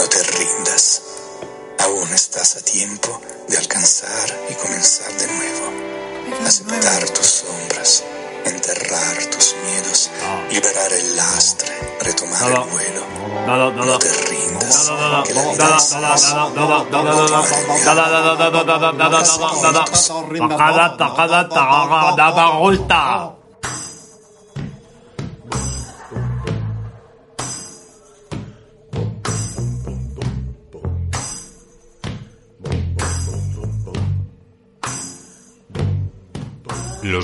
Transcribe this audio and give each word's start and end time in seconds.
No 0.00 0.08
te 0.08 0.22
rindas. 0.22 1.02
Aún 1.78 2.10
estás 2.14 2.56
a 2.56 2.62
tiempo 2.62 3.20
de 3.48 3.58
alcanzar 3.58 4.34
y 4.48 4.54
comenzar 4.54 5.12
de 5.12 5.26
nuevo. 5.26 5.66
Aceptar 6.46 7.10
tus 7.10 7.26
sombras, 7.26 8.04
enterrar 8.46 9.26
tus 9.26 9.54
miedos, 9.66 10.10
liberar 10.50 10.90
el 10.90 11.16
lastre, 11.16 11.68
retomar 12.00 12.50
el 12.50 12.60
vuelo. 12.70 13.04
No 13.76 13.98
te 13.98 14.10
rindas. 14.10 14.90
Que 15.26 15.34
la 15.34 15.44
vida 15.52 15.76
es 15.76 15.92
nada, 15.92 16.48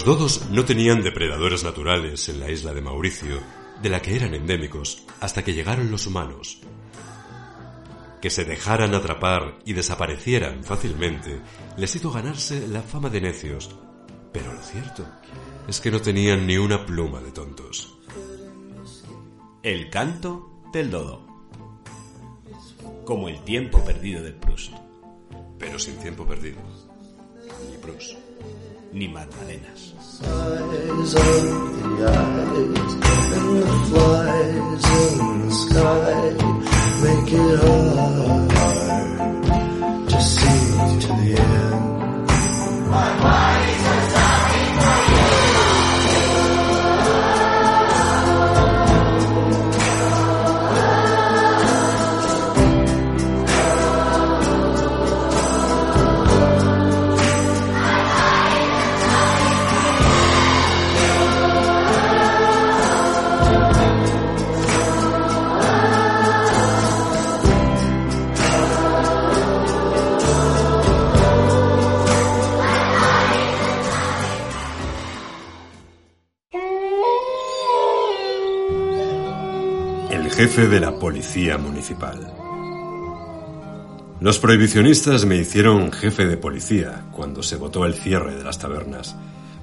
dodos 0.06 0.48
no 0.52 0.64
tenían 0.64 1.02
depredadores 1.02 1.64
naturales 1.64 2.28
en 2.28 2.38
la 2.38 2.48
isla 2.48 2.72
de 2.72 2.80
Mauricio, 2.80 3.40
de 3.82 3.88
la 3.88 4.00
que 4.00 4.14
eran 4.14 4.34
endémicos, 4.34 5.04
hasta 5.20 5.42
que 5.42 5.52
llegaron 5.52 5.90
los 5.90 6.06
humanos. 6.06 6.60
Que 8.22 8.30
se 8.30 8.44
dejaran 8.44 8.94
atrapar 8.94 9.58
y 9.64 9.72
desaparecieran 9.72 10.62
fácilmente 10.62 11.40
les 11.76 11.96
hizo 11.96 12.12
ganarse 12.12 12.68
la 12.68 12.82
fama 12.82 13.10
de 13.10 13.20
necios, 13.20 13.74
pero 14.32 14.52
lo 14.52 14.62
cierto 14.62 15.04
es 15.66 15.80
que 15.80 15.90
no 15.90 16.00
tenían 16.00 16.46
ni 16.46 16.56
una 16.56 16.86
pluma 16.86 17.20
de 17.20 17.32
tontos. 17.32 17.98
El 19.64 19.90
canto 19.90 20.62
del 20.72 20.92
dodo. 20.92 21.26
Como 23.04 23.28
el 23.28 23.42
tiempo 23.42 23.84
perdido 23.84 24.22
de 24.22 24.30
Proust. 24.30 24.72
Pero 25.58 25.80
sin 25.80 25.96
tiempo 25.96 26.24
perdido. 26.24 26.60
Ni 27.68 27.76
Proust. 27.78 28.16
Ni 28.96 29.08
Magdalenas. 29.08 29.92
Jefe 80.56 80.68
de 80.68 80.80
la 80.80 80.98
policía 80.98 81.58
municipal. 81.58 82.32
Los 84.20 84.38
prohibicionistas 84.38 85.26
me 85.26 85.36
hicieron 85.36 85.92
jefe 85.92 86.24
de 86.24 86.38
policía 86.38 87.04
cuando 87.12 87.42
se 87.42 87.56
votó 87.56 87.84
el 87.84 87.92
cierre 87.92 88.34
de 88.34 88.42
las 88.42 88.58
tabernas, 88.58 89.14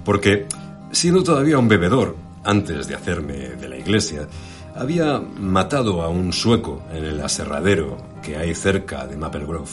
porque, 0.06 0.46
siendo 0.92 1.24
todavía 1.24 1.58
un 1.58 1.68
bebedor, 1.68 2.16
antes 2.44 2.88
de 2.88 2.94
hacerme 2.94 3.34
de 3.34 3.70
la 3.70 3.78
iglesia, 3.78 4.28
había 4.76 5.20
matado 5.20 6.04
a 6.04 6.10
un 6.10 6.32
sueco 6.32 6.84
en 6.94 7.06
el 7.06 7.22
aserradero 7.22 7.98
que 8.22 8.38
hay 8.38 8.54
cerca 8.54 9.08
de 9.08 9.18
Maple 9.18 9.48
Grove. 9.48 9.72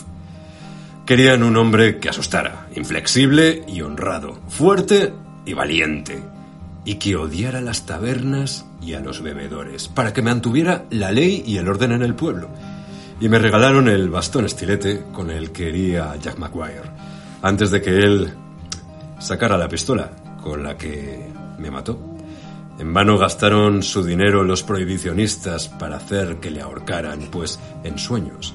Querían 1.04 1.42
un 1.42 1.54
hombre 1.58 1.98
que 1.98 2.08
asustara, 2.08 2.66
inflexible 2.76 3.62
y 3.68 3.82
honrado, 3.82 4.38
fuerte 4.48 5.12
y 5.44 5.52
valiente, 5.52 6.22
y 6.84 6.94
que 6.94 7.16
odiara 7.16 7.60
las 7.60 7.86
tabernas 7.86 8.66
y 8.80 8.94
a 8.94 9.00
los 9.00 9.22
bebedores, 9.22 9.88
para 9.88 10.12
que 10.12 10.22
mantuviera 10.22 10.84
la 10.90 11.12
ley 11.12 11.42
y 11.46 11.58
el 11.58 11.68
orden 11.68 11.92
en 11.92 12.02
el 12.02 12.14
pueblo. 12.14 12.48
Y 13.20 13.28
me 13.28 13.38
regalaron 13.38 13.88
el 13.88 14.08
bastón 14.08 14.46
estilete 14.46 15.04
con 15.12 15.30
el 15.30 15.52
que 15.52 15.68
hería 15.68 16.16
Jack 16.16 16.38
Maguire, 16.38 16.90
antes 17.42 17.70
de 17.70 17.82
que 17.82 17.90
él 17.90 18.32
sacara 19.18 19.58
la 19.58 19.68
pistola 19.68 20.10
con 20.42 20.62
la 20.62 20.76
que 20.76 21.28
me 21.58 21.70
mató. 21.70 21.98
En 22.78 22.94
vano 22.94 23.18
gastaron 23.18 23.82
su 23.82 24.02
dinero 24.02 24.42
los 24.42 24.62
prohibicionistas 24.62 25.68
para 25.68 25.96
hacer 25.96 26.36
que 26.36 26.50
le 26.50 26.62
ahorcaran, 26.62 27.28
pues 27.30 27.60
en 27.84 27.98
sueños 27.98 28.54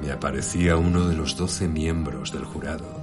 me 0.00 0.12
aparecía 0.12 0.76
uno 0.76 1.08
de 1.08 1.16
los 1.16 1.36
doce 1.36 1.68
miembros 1.68 2.32
del 2.32 2.44
jurado 2.44 3.00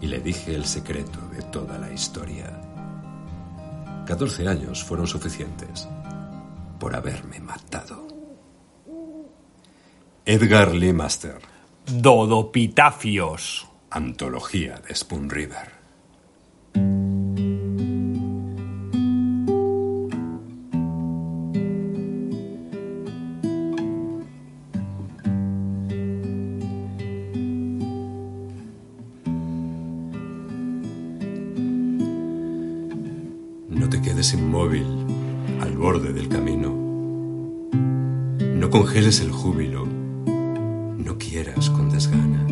y 0.00 0.06
le 0.06 0.20
dije 0.20 0.54
el 0.54 0.64
secreto 0.64 1.20
de 1.32 1.42
toda 1.42 1.78
la 1.78 1.92
historia. 1.92 2.50
Catorce 4.06 4.46
años 4.46 4.84
fueron 4.84 5.06
suficientes 5.06 5.88
por 6.78 6.94
haberme 6.94 7.40
matado. 7.40 8.06
Edgar 10.26 10.74
Lee 10.74 10.92
Master, 10.92 11.38
Dodopitafios. 11.86 13.66
Antología 13.90 14.80
de 14.86 14.94
Spoon 14.94 15.30
River. 15.30 15.73
Te 33.94 34.02
quedes 34.02 34.34
inmóvil 34.34 34.84
al 35.60 35.76
borde 35.76 36.12
del 36.12 36.28
camino. 36.28 36.74
No 38.40 38.68
congeles 38.68 39.20
el 39.20 39.30
júbilo. 39.30 39.86
No 39.86 41.16
quieras 41.16 41.70
con 41.70 41.90
desgana. 41.90 42.42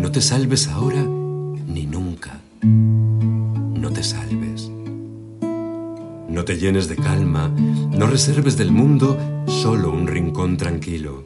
No 0.00 0.10
te 0.10 0.22
salves 0.22 0.68
ahora 0.68 1.02
ni 1.02 1.84
nunca. 1.84 2.40
No 2.62 3.90
te 3.90 4.02
salves. 4.02 4.70
No 6.30 6.46
te 6.46 6.56
llenes 6.56 6.88
de 6.88 6.96
calma. 6.96 7.48
No 7.48 8.06
reserves 8.06 8.56
del 8.56 8.72
mundo 8.72 9.18
solo 9.46 9.90
un 9.90 10.06
rincón 10.06 10.56
tranquilo. 10.56 11.24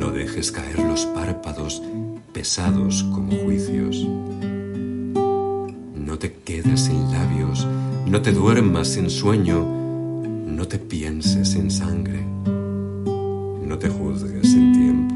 No 0.00 0.10
dejes 0.10 0.50
caer 0.50 0.80
los 0.80 1.06
párpados 1.06 1.80
pesados 2.32 3.04
como 3.04 3.36
juicios. 3.36 4.04
No 8.12 8.20
te 8.20 8.30
duermas 8.30 8.88
sin 8.88 9.08
sueño, 9.08 9.64
no 9.64 10.68
te 10.68 10.78
pienses 10.78 11.48
sin 11.48 11.70
sangre, 11.70 12.22
no 12.22 13.78
te 13.78 13.88
juzgues 13.88 14.52
sin 14.52 14.70
tiempo. 14.74 15.14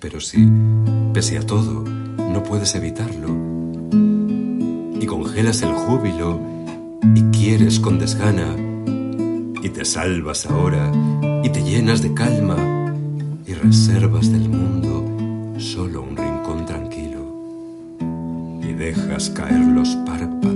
Pero 0.00 0.20
si, 0.22 0.48
pese 1.12 1.36
a 1.36 1.42
todo, 1.42 1.84
no 1.84 2.42
puedes 2.42 2.74
evitarlo, 2.76 3.28
y 4.98 5.04
congelas 5.04 5.60
el 5.60 5.74
júbilo, 5.74 6.40
y 7.14 7.20
quieres 7.24 7.78
con 7.78 7.98
desgana, 7.98 8.56
y 9.62 9.68
te 9.68 9.84
salvas 9.84 10.46
ahora, 10.46 10.90
y 11.44 11.50
te 11.50 11.62
llenas 11.62 12.00
de 12.00 12.14
calma, 12.14 12.56
y 13.46 13.52
reservas 13.52 14.32
del 14.32 14.48
mundo 14.48 15.04
solo 15.58 16.00
un 16.00 16.16
rincón 16.16 16.64
tranquilo 16.64 17.16
y 18.68 18.72
dejas 18.72 19.30
caer 19.30 19.60
los 19.60 19.90
párpados, 20.06 20.55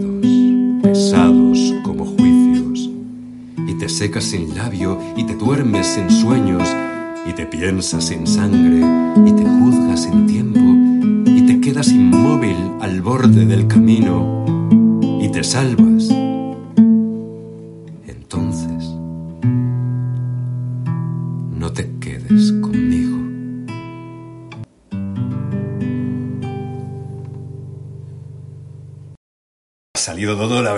secas 4.00 4.24
sin 4.24 4.56
labio, 4.56 4.98
y 5.14 5.24
te 5.24 5.34
duermes 5.34 5.86
sin 5.86 6.10
sueños, 6.10 6.66
y 7.26 7.34
te 7.34 7.44
piensas 7.44 8.06
sin 8.06 8.26
sangre, 8.26 8.78
y 9.26 9.32
te 9.32 9.44
juzgas 9.44 10.04
sin 10.04 10.26
tiempo, 10.26 10.58
y 11.30 11.42
te 11.42 11.60
quedas 11.60 11.88
inmóvil 11.88 12.56
al 12.80 13.02
borde 13.02 13.44
del 13.44 13.66
camino, 13.66 14.46
y 15.20 15.28
te 15.28 15.44
salvas. 15.44 15.89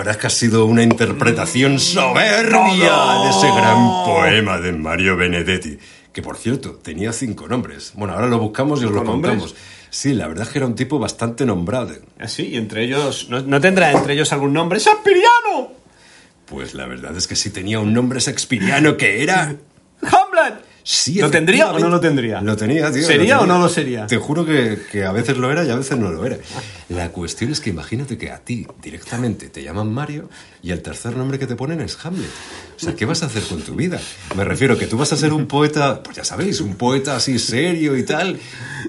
Verdad 0.03 0.17
es 0.17 0.21
que 0.21 0.27
ha 0.27 0.31
sido 0.31 0.65
una 0.65 0.83
interpretación 0.83 1.79
soberbia 1.79 3.23
de 3.23 3.29
ese 3.29 3.47
gran 3.55 4.03
poema 4.03 4.59
de 4.59 4.73
Mario 4.73 5.15
Benedetti. 5.15 5.79
Que 6.11 6.21
por 6.21 6.35
cierto, 6.35 6.71
tenía 6.71 7.13
cinco 7.13 7.47
nombres. 7.47 7.93
Bueno, 7.95 8.13
ahora 8.13 8.27
lo 8.27 8.37
buscamos 8.37 8.81
y 8.81 8.85
os 8.85 8.91
lo 8.91 9.05
contamos. 9.05 9.55
Sí, 9.89 10.11
la 10.11 10.27
verdad 10.27 10.45
es 10.45 10.51
que 10.51 10.59
era 10.59 10.67
un 10.67 10.75
tipo 10.75 10.99
bastante 10.99 11.45
nombrado. 11.45 11.93
Así, 12.19 12.47
y 12.47 12.57
entre 12.57 12.83
ellos. 12.83 13.29
¿No, 13.29 13.39
no 13.43 13.61
tendrá 13.61 13.93
entre 13.93 14.15
ellos 14.15 14.33
algún 14.33 14.51
nombre? 14.51 14.81
¡Sampiriano! 14.81 15.71
Pues 16.47 16.73
la 16.73 16.85
verdad 16.85 17.15
es 17.15 17.25
que 17.25 17.37
sí 17.37 17.51
tenía 17.51 17.79
un 17.79 17.93
nombre 17.93 18.19
shakespeariano 18.19 18.97
que 18.97 19.23
era. 19.23 19.55
¡Hamlet! 20.01 20.65
Sí, 20.83 21.15
¿Lo 21.15 21.31
tendría 21.31 21.71
o 21.71 21.79
no 21.79 21.89
lo 21.89 21.99
tendría? 21.99 22.41
Lo 22.41 22.57
tenía, 22.57 22.91
tío. 22.91 23.03
¿Sería 23.03 23.35
lo 23.35 23.41
o 23.41 23.43
tenía. 23.43 23.55
no 23.55 23.63
lo 23.63 23.69
sería? 23.69 24.05
Te 24.05 24.17
juro 24.17 24.45
que, 24.45 24.77
que 24.91 25.05
a 25.05 25.13
veces 25.13 25.37
lo 25.37 25.49
era 25.49 25.63
y 25.63 25.69
a 25.69 25.75
veces 25.75 25.97
no 25.97 26.11
lo 26.11 26.25
era. 26.25 26.37
La 26.89 27.09
cuestión 27.09 27.51
es 27.51 27.61
que 27.61 27.69
imagínate 27.69 28.17
que 28.17 28.31
a 28.31 28.39
ti 28.39 28.67
directamente 28.81 29.49
te 29.49 29.63
llaman 29.63 29.91
Mario 29.91 30.29
y 30.61 30.71
el 30.71 30.81
tercer 30.81 31.15
nombre 31.15 31.39
que 31.39 31.47
te 31.47 31.55
ponen 31.55 31.79
es 31.81 31.97
Hamlet. 32.03 32.29
O 32.75 32.79
sea, 32.79 32.95
¿qué 32.95 33.05
vas 33.05 33.23
a 33.23 33.27
hacer 33.27 33.43
con 33.43 33.61
tu 33.61 33.75
vida? 33.75 33.99
Me 34.35 34.43
refiero 34.43 34.77
que 34.77 34.87
tú 34.87 34.97
vas 34.97 35.13
a 35.13 35.17
ser 35.17 35.31
un 35.31 35.45
poeta, 35.45 36.03
pues 36.03 36.17
ya 36.17 36.25
sabéis, 36.25 36.59
un 36.59 36.75
poeta 36.75 37.15
así 37.15 37.39
serio 37.39 37.95
y 37.95 38.03
tal, 38.03 38.37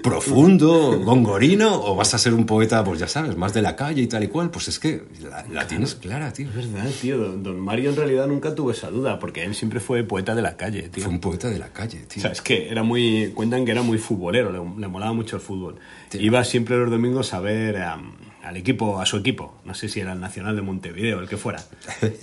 profundo, 0.02 1.00
gongorino, 1.04 1.80
o 1.84 1.94
vas 1.94 2.12
a 2.14 2.18
ser 2.18 2.34
un 2.34 2.44
poeta, 2.46 2.82
pues 2.82 2.98
ya 2.98 3.08
sabes, 3.08 3.36
más 3.36 3.54
de 3.54 3.62
la 3.62 3.76
calle 3.76 4.02
y 4.02 4.06
tal 4.06 4.24
y 4.24 4.28
cual. 4.28 4.50
Pues 4.50 4.68
es 4.68 4.78
que 4.78 5.02
la, 5.22 5.44
la 5.50 5.66
tienes 5.66 5.94
clara, 5.94 6.32
tío. 6.32 6.48
Es 6.48 6.72
verdad, 6.72 6.90
tío. 7.00 7.18
Don, 7.18 7.42
don 7.42 7.60
Mario 7.60 7.90
en 7.90 7.96
realidad 7.96 8.26
nunca 8.26 8.54
tuvo 8.54 8.72
esa 8.72 8.90
duda, 8.90 9.18
porque 9.18 9.44
él 9.44 9.54
siempre 9.54 9.80
fue 9.80 10.02
poeta 10.02 10.34
de 10.34 10.42
la 10.42 10.56
calle, 10.56 10.88
tío. 10.88 11.04
Fue 11.04 11.12
un 11.12 11.20
poeta 11.20 11.48
de 11.48 11.58
la 11.58 11.68
calle, 11.68 11.83
O 11.86 12.08
tío. 12.08 12.22
sea, 12.22 12.32
es 12.32 12.40
que 12.42 12.68
era 12.70 12.82
muy. 12.82 13.32
Cuentan 13.34 13.64
que 13.64 13.72
era 13.72 13.82
muy 13.82 13.98
futbolero, 13.98 14.50
le, 14.52 14.58
le 14.80 14.88
molaba 14.88 15.12
mucho 15.12 15.36
el 15.36 15.42
fútbol. 15.42 15.76
Iba 16.12 16.44
siempre 16.44 16.76
los 16.76 16.90
domingos 16.90 17.34
a 17.34 17.40
ver 17.40 17.76
am, 17.78 18.12
al 18.42 18.56
equipo, 18.56 19.00
a 19.00 19.06
su 19.06 19.16
equipo. 19.16 19.54
No 19.64 19.74
sé 19.74 19.88
si 19.88 20.00
era 20.00 20.12
el 20.12 20.20
Nacional 20.20 20.54
de 20.56 20.62
Montevideo, 20.62 21.20
el 21.20 21.28
que 21.28 21.36
fuera. 21.36 21.62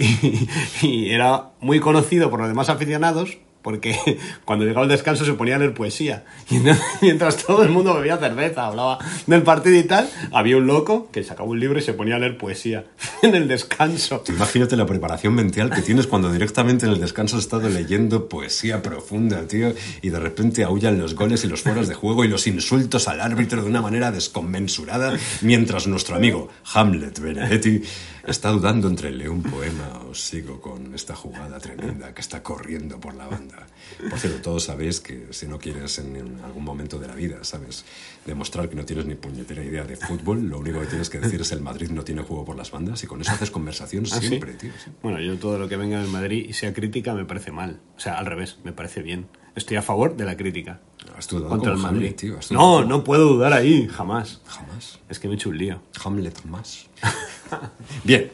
Y, 0.82 0.88
y 0.88 1.10
era 1.12 1.52
muy 1.60 1.80
conocido 1.80 2.30
por 2.30 2.40
los 2.40 2.50
demás 2.50 2.70
aficionados. 2.70 3.38
Porque 3.62 3.98
cuando 4.46 4.66
llegaba 4.66 4.84
el 4.84 4.90
descanso 4.90 5.26
se 5.26 5.34
ponía 5.34 5.56
a 5.56 5.60
leer 5.60 5.74
poesía. 5.74 6.24
Y 6.50 6.60
mientras 7.02 7.38
todo 7.38 7.64
el 7.64 7.70
mundo 7.70 7.94
bebía 7.94 8.18
cerveza, 8.18 8.68
hablaba 8.68 9.00
del 9.28 9.44
partido 9.44 9.78
y 9.78 9.84
tal, 9.84 10.10
había 10.32 10.58
un 10.58 10.68
loco 10.68 11.10
que 11.12 11.24
sacaba 11.24 11.50
un 11.50 11.60
libro 11.60 11.80
y 11.80 11.82
se 11.82 11.94
ponía 11.94 12.16
a 12.16 12.20
leer 12.20 12.38
poesía 12.38 12.86
en 13.22 13.36
el 13.36 13.48
descanso. 13.48 14.24
Imagínate 14.28 14.76
la 14.76 14.86
preparación 14.86 15.34
mental 15.34 15.70
que 15.70 15.82
tienes 15.82 16.08
cuando 16.08 16.32
directamente 16.32 16.86
en 16.86 16.94
el 16.94 17.00
descanso 17.00 17.38
has 17.38 17.44
estado 17.44 17.70
leyendo 17.70 18.28
poesía 18.28 18.82
profunda, 18.82 19.48
tío, 19.48 19.74
y 20.02 20.10
de 20.10 20.20
repente 20.20 20.64
aullan 20.64 21.00
los 21.00 21.16
goles 21.16 21.44
y 21.44 21.48
los 21.48 21.62
fueras 21.62 21.88
de 21.88 21.96
juego 21.96 22.26
y 22.26 22.28
los 22.28 22.48
insultos 22.48 23.08
al 23.08 23.22
árbitro 23.22 23.62
de 23.62 23.70
una 23.70 23.82
manera 23.82 24.12
desconmensurada, 24.12 25.18
mientras 25.42 25.88
nuestro 25.88 26.16
amigo 26.16 26.50
Hamlet 26.74 27.20
Benedetti 27.20 27.84
está 28.26 28.50
dudando 28.50 28.88
entre 28.88 29.12
leo 29.12 29.32
un 29.32 29.44
poema 29.44 30.02
o 30.10 30.14
sigo 30.14 30.60
con 30.62 30.94
esta 30.94 31.16
jugada 31.16 31.60
tremenda 31.60 32.14
que 32.14 32.22
está 32.22 32.44
corriendo 32.44 33.00
por 33.00 33.16
la 33.16 33.28
banda. 33.28 33.68
Por 34.10 34.20
cierto, 34.20 34.42
todos 34.42 34.64
sabéis 34.64 35.00
que 35.00 35.28
si 35.32 35.48
no 35.48 35.60
quieres 35.60 36.00
en 36.00 36.40
algún 36.44 36.64
momento 36.64 37.00
de 37.00 37.08
la 37.08 37.16
vida, 37.16 37.44
¿sabes? 37.44 37.86
Demostrar 38.26 38.70
que 38.70 38.76
no 38.76 38.86
tienes 38.86 39.06
ni 39.06 39.16
puñetera 39.16 39.64
idea 39.64 39.84
de 39.84 39.96
fútbol, 39.96 40.48
lo 40.48 40.60
único 40.60 40.80
que 40.82 40.88
tienes 40.88 41.10
que 41.10 41.20
decir 41.20 41.42
es 41.42 41.52
el 41.52 41.62
Madrid 41.62 41.90
no 41.90 42.04
tiene 42.04 42.22
juego 42.22 42.46
por 42.46 42.56
las 42.56 42.72
bandas 42.72 43.04
y 43.04 43.08
con 43.08 43.22
eso 43.22 43.32
haces 43.32 43.52
conversación 43.52 44.06
¿Ah, 44.12 44.20
sí? 44.20 44.28
siempre, 44.28 44.54
tío. 44.54 44.72
sí. 44.84 44.92
Bueno, 45.02 45.20
yo 45.20 45.38
todo 45.38 45.58
lo 45.58 45.68
que 45.68 45.78
venga 45.78 46.00
del 46.00 46.10
Madrid 46.10 46.46
y 46.48 46.54
sea 46.54 46.74
crítica 46.74 47.14
me 47.14 47.26
parece 47.26 47.52
mal. 47.52 47.80
O 47.98 48.00
sea, 48.00 48.18
al 48.18 48.26
revés, 48.26 48.58
me 48.64 48.72
parece 48.74 49.02
bien. 49.02 49.28
Estoy 49.56 49.76
a 49.78 49.82
favor 49.82 50.16
de 50.16 50.24
la 50.24 50.38
crítica. 50.38 50.80
Has 51.18 51.28
dudado 51.28 51.50
Contra 51.50 51.74
el 51.74 51.78
Madrid. 51.78 51.98
Hamlet, 51.98 52.16
tío. 52.16 52.38
has 52.38 52.52
No, 52.52 52.86
no 52.86 53.04
puedo 53.04 53.28
dudar 53.28 53.52
ahí, 53.52 53.88
jamás. 53.88 54.40
Jamás. 54.46 55.00
Es 55.10 55.20
que 55.20 55.28
me 55.28 55.34
he 55.34 55.36
hecho 55.36 55.50
un 55.50 55.58
lío. 55.58 55.82
Hamlet 56.04 56.44
más. 56.46 56.88
Bien. 58.04 58.32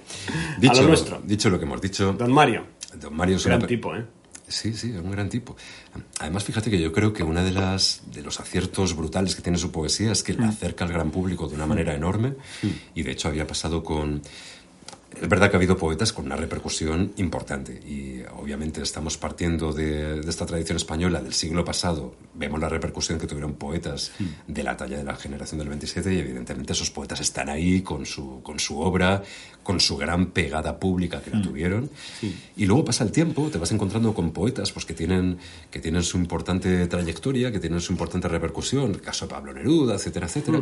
Dicho, 0.59 0.79
A 0.79 0.81
lo 0.81 0.87
nuestro. 0.89 1.21
dicho 1.23 1.49
lo 1.49 1.57
que 1.59 1.65
hemos 1.65 1.81
dicho, 1.81 2.13
Don 2.13 2.31
Mario, 2.33 2.65
don 2.99 3.15
Mario 3.15 3.35
es 3.37 3.45
gran 3.45 3.59
una 3.59 3.67
tipo, 3.67 3.95
¿eh? 3.95 4.05
Sí, 4.49 4.73
sí, 4.73 4.91
es 4.93 4.99
un 5.01 5.11
gran 5.11 5.27
tipo. 5.27 5.57
Además, 6.19 6.45
fíjate 6.45 6.69
que 6.71 6.79
yo 6.79 6.93
creo 6.93 7.11
que 7.11 7.21
una 7.21 7.43
de 7.43 7.51
las 7.51 8.01
de 8.13 8.21
los 8.21 8.39
aciertos 8.39 8.95
brutales 8.95 9.35
que 9.35 9.41
tiene 9.41 9.57
su 9.57 9.71
poesía 9.73 10.13
es 10.13 10.23
que 10.23 10.33
Mm. 10.33 10.41
la 10.41 10.47
acerca 10.49 10.85
al 10.85 10.93
gran 10.93 11.11
público 11.11 11.49
de 11.49 11.55
una 11.55 11.65
manera 11.65 11.93
enorme 11.93 12.35
y 12.95 13.03
de 13.03 13.11
hecho 13.11 13.27
había 13.27 13.45
pasado 13.45 13.83
con 13.83 14.21
es 15.21 15.29
verdad 15.29 15.49
que 15.49 15.55
ha 15.55 15.59
habido 15.59 15.77
poetas 15.77 16.13
con 16.13 16.25
una 16.25 16.35
repercusión 16.35 17.13
importante 17.17 17.73
y 17.73 18.21
obviamente 18.35 18.81
estamos 18.81 19.17
partiendo 19.17 19.73
de, 19.73 20.19
esta 20.19 20.45
tradición 20.45 20.77
española 20.77 21.21
del 21.21 21.33
siglo 21.33 21.65
pasado. 21.65 22.15
Vemos 22.33 22.59
la 22.59 22.69
repercusión 22.69 23.19
que 23.19 23.27
tuvieron 23.27 23.53
poetas 23.53 24.11
de 24.47 24.63
la 24.63 24.77
talla 24.77 24.97
de 24.97 25.03
la 25.03 25.15
generación 25.15 25.59
del 25.59 25.69
27 25.69 26.13
y 26.13 26.19
evidentemente 26.19 26.73
esos 26.73 26.91
poetas 26.91 27.19
están 27.19 27.49
ahí 27.49 27.81
con 27.81 28.05
su, 28.05 28.41
con 28.43 28.59
su 28.59 28.79
obra, 28.79 29.23
con 29.67 29.81
su 29.81 29.97
gran 29.97 30.27
pegada 30.27 30.79
pública 30.79 31.21
que 31.21 31.29
la 31.29 31.41
tuvieron. 31.41 31.89
Y 32.55 32.65
luego 32.67 32.85
pasa 32.85 33.03
el 33.03 33.11
tiempo, 33.11 33.49
te 33.51 33.57
vas 33.57 33.69
encontrando 33.73 34.13
con 34.13 34.31
poetas 34.31 34.71
pues, 34.71 34.85
que, 34.85 34.93
tienen, 34.93 35.39
que 35.69 35.79
tienen 35.81 36.03
su 36.03 36.17
importante 36.17 36.87
trayectoria, 36.87 37.51
que 37.51 37.59
tienen 37.59 37.81
su 37.81 37.91
importante 37.91 38.29
repercusión, 38.29 38.91
el 38.91 39.01
caso 39.01 39.25
de 39.25 39.31
Pablo 39.31 39.51
Neruda, 39.53 39.95
etcétera, 39.95 40.27
etcétera. 40.27 40.61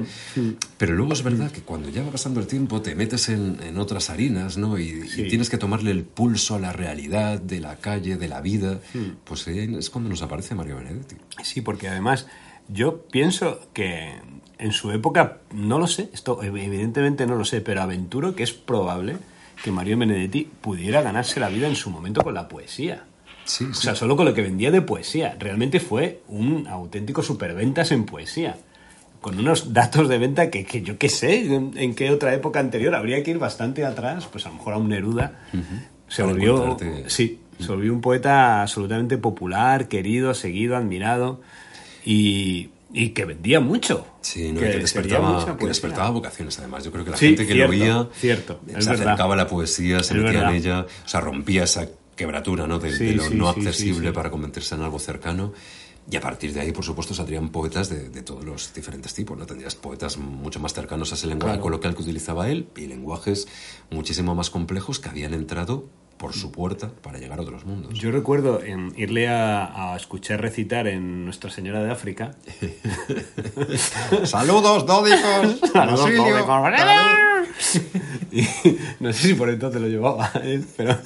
Pero 0.79 0.95
luego 0.95 1.13
es 1.13 1.21
verdad 1.21 1.51
que 1.51 1.61
cuando 1.61 1.89
ya 1.89 2.01
va 2.01 2.09
pasando 2.09 2.39
el 2.39 2.47
tiempo 2.47 2.81
te 2.81 2.95
metes 2.95 3.29
en, 3.29 3.59
en 3.61 3.77
otras 3.77 4.09
harinas 4.09 4.57
¿no? 4.57 4.79
y, 4.79 4.85
y 4.85 5.07
Sí. 5.07 5.27
tienes 5.27 5.51
que 5.51 5.59
tomarle 5.59 5.91
el 5.91 6.03
pulso 6.03 6.55
a 6.55 6.59
la 6.59 6.73
realidad 6.73 7.39
de 7.39 7.59
la 7.59 7.75
calle, 7.75 8.17
de 8.17 8.27
la 8.27 8.41
vida. 8.41 8.79
Pues 9.23 9.47
ahí 9.47 9.71
es 9.77 9.91
cuando 9.91 10.09
nos 10.09 10.23
aparece 10.23 10.55
Mario 10.55 10.77
Benedetti. 10.77 11.15
Sí, 11.43 11.61
porque 11.61 11.89
además 11.89 12.25
yo 12.69 13.03
pienso 13.11 13.59
que 13.71 14.15
en 14.57 14.71
su 14.71 14.91
época, 14.91 15.37
no 15.53 15.79
lo 15.79 15.87
sé, 15.87 16.09
esto 16.13 16.41
evidentemente 16.43 17.25
no 17.27 17.35
lo 17.35 17.45
sé, 17.45 17.61
pero 17.61 17.81
aventuro 17.81 18.35
que 18.35 18.43
es 18.43 18.53
probable 18.53 19.17
que 19.63 19.71
Mario 19.71 19.97
Benedetti 19.97 20.49
pudiera 20.61 21.01
ganarse 21.01 21.39
la 21.39 21.49
vida 21.49 21.67
en 21.67 21.75
su 21.75 21.89
momento 21.89 22.21
con 22.23 22.33
la 22.33 22.47
poesía. 22.47 23.03
Sí, 23.45 23.65
O 23.65 23.73
sea, 23.73 23.95
solo 23.95 24.15
con 24.15 24.25
lo 24.25 24.33
que 24.33 24.41
vendía 24.41 24.71
de 24.71 24.81
poesía. 24.81 25.35
Realmente 25.39 25.79
fue 25.79 26.21
un 26.27 26.67
auténtico 26.67 27.21
superventas 27.21 27.91
en 27.91 28.05
poesía. 28.05 28.57
Con 29.21 29.39
unos 29.39 29.73
datos 29.73 30.07
de 30.09 30.17
venta 30.19 30.49
que, 30.49 30.65
que 30.65 30.81
yo 30.81 30.97
qué 30.97 31.09
sé, 31.09 31.53
en, 31.53 31.73
en 31.77 31.93
qué 31.95 32.11
otra 32.11 32.33
época 32.33 32.59
anterior 32.59 32.93
habría 32.95 33.23
que 33.23 33.31
ir 33.31 33.39
bastante 33.39 33.83
atrás, 33.85 34.27
pues 34.31 34.45
a 34.45 34.49
lo 34.49 34.55
mejor 34.55 34.73
a 34.73 34.77
un 34.77 34.89
Neruda. 34.89 35.39
Se 36.07 36.21
Para 36.21 36.33
volvió, 36.33 36.77
encontrarte- 36.77 37.09
sí, 37.09 37.39
se 37.59 37.67
volvió 37.67 37.93
un 37.93 38.01
poeta 38.01 38.61
absolutamente 38.61 39.17
popular, 39.17 39.87
querido, 39.87 40.33
seguido, 40.33 40.75
admirado 40.75 41.41
y, 42.05 42.69
y 42.97 43.09
que 43.09 43.25
vendía 43.25 43.59
mucho. 43.59 44.07
Sí, 44.21 44.51
¿no? 44.51 44.59
que 44.61 44.69
Y 44.69 44.71
que 44.71 44.77
despertaba, 44.79 45.29
mucha 45.33 45.45
que 45.45 45.51
poesía. 45.51 45.67
despertaba 45.67 46.09
vocaciones, 46.11 46.57
además. 46.59 46.83
Yo 46.83 46.91
creo 46.91 47.03
que 47.05 47.11
la 47.11 47.17
Sí, 47.17 47.27
gente 47.27 47.45
que 47.45 47.53
cierto, 47.53 47.73
lo 47.73 47.79
oía 47.83 48.09
cierto, 48.15 48.59
se 48.65 48.71
es 48.79 48.87
acercaba 48.87 49.15
verdad. 49.15 49.31
a 49.33 49.35
la 49.35 49.47
poesía, 49.47 50.01
se 50.03 50.13
Es 50.13 50.19
metía 50.23 50.31
verdad. 50.39 50.49
en 50.51 50.55
ella, 50.55 50.85
o 51.05 51.07
sea, 51.07 51.19
rompía 51.21 51.63
esa 51.65 51.87
quebratura 52.15 52.65
¿no? 52.67 52.79
de, 52.79 52.91
Sí, 52.95 53.05
de 53.07 53.13
lo 53.15 53.23
sí, 53.25 53.35
no 53.35 53.49
accesible 53.49 54.13
para 54.13 54.31
convertirse 54.31 54.73
en 54.75 54.81
algo 54.81 54.97
cercano. 54.99 55.51
Y 56.09 56.15
a 56.17 56.21
partir 56.21 56.53
de 56.53 56.61
ahí, 56.61 56.71
por 56.71 56.85
supuesto, 56.85 57.13
saldrían 57.15 57.49
poetas 57.49 57.89
de, 57.89 58.09
de 58.09 58.21
todos 58.21 58.45
los 58.45 58.71
diferentes 58.75 59.13
tipos. 59.15 59.35
¿no? 59.37 59.45
Tendrías 59.47 59.73
poetas 59.75 60.17
mucho 60.17 60.59
más 60.59 60.71
cercanos 60.73 61.11
a 61.11 61.15
ese 61.15 61.25
lenguaje 61.27 61.53
Claro. 61.55 61.63
coloquial 61.63 61.95
que 61.95 62.03
utilizaba 62.03 62.47
él 62.49 62.67
y 62.77 62.85
lenguajes 62.85 63.47
muchísimo 63.89 64.35
más 64.35 64.49
complejos 64.51 64.99
que 64.99 65.09
habían 65.09 65.33
entrado 65.33 65.89
por 66.17 66.33
su 66.33 66.51
puerta 66.51 66.89
para 67.01 67.19
llegar 67.19 67.39
a 67.39 67.41
otros 67.41 67.65
mundos. 67.65 67.93
Yo 67.93 68.11
recuerdo 68.11 68.61
en 68.63 68.93
irle 68.97 69.27
a, 69.27 69.93
a 69.93 69.97
escuchar 69.97 70.41
recitar 70.41 70.87
en 70.87 71.25
Nuestra 71.25 71.49
Señora 71.49 71.83
de 71.83 71.91
África. 71.91 72.31
¡Saludos, 74.23 74.85
dódicos! 74.85 75.59
Y 78.31 78.43
no 78.99 79.13
sé 79.13 79.29
si 79.29 79.33
por 79.33 79.49
entonces 79.49 79.81
lo 79.81 79.87
llevaba, 79.87 80.29
¿eh? 80.43 80.61
pero 80.75 80.97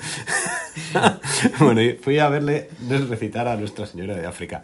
bueno, 1.59 1.81
fui 2.01 2.17
a 2.17 2.27
verle 2.27 2.69
recitar 3.07 3.47
a 3.47 3.55
Nuestra 3.55 3.85
Señora 3.85 4.15
de 4.15 4.25
África. 4.25 4.63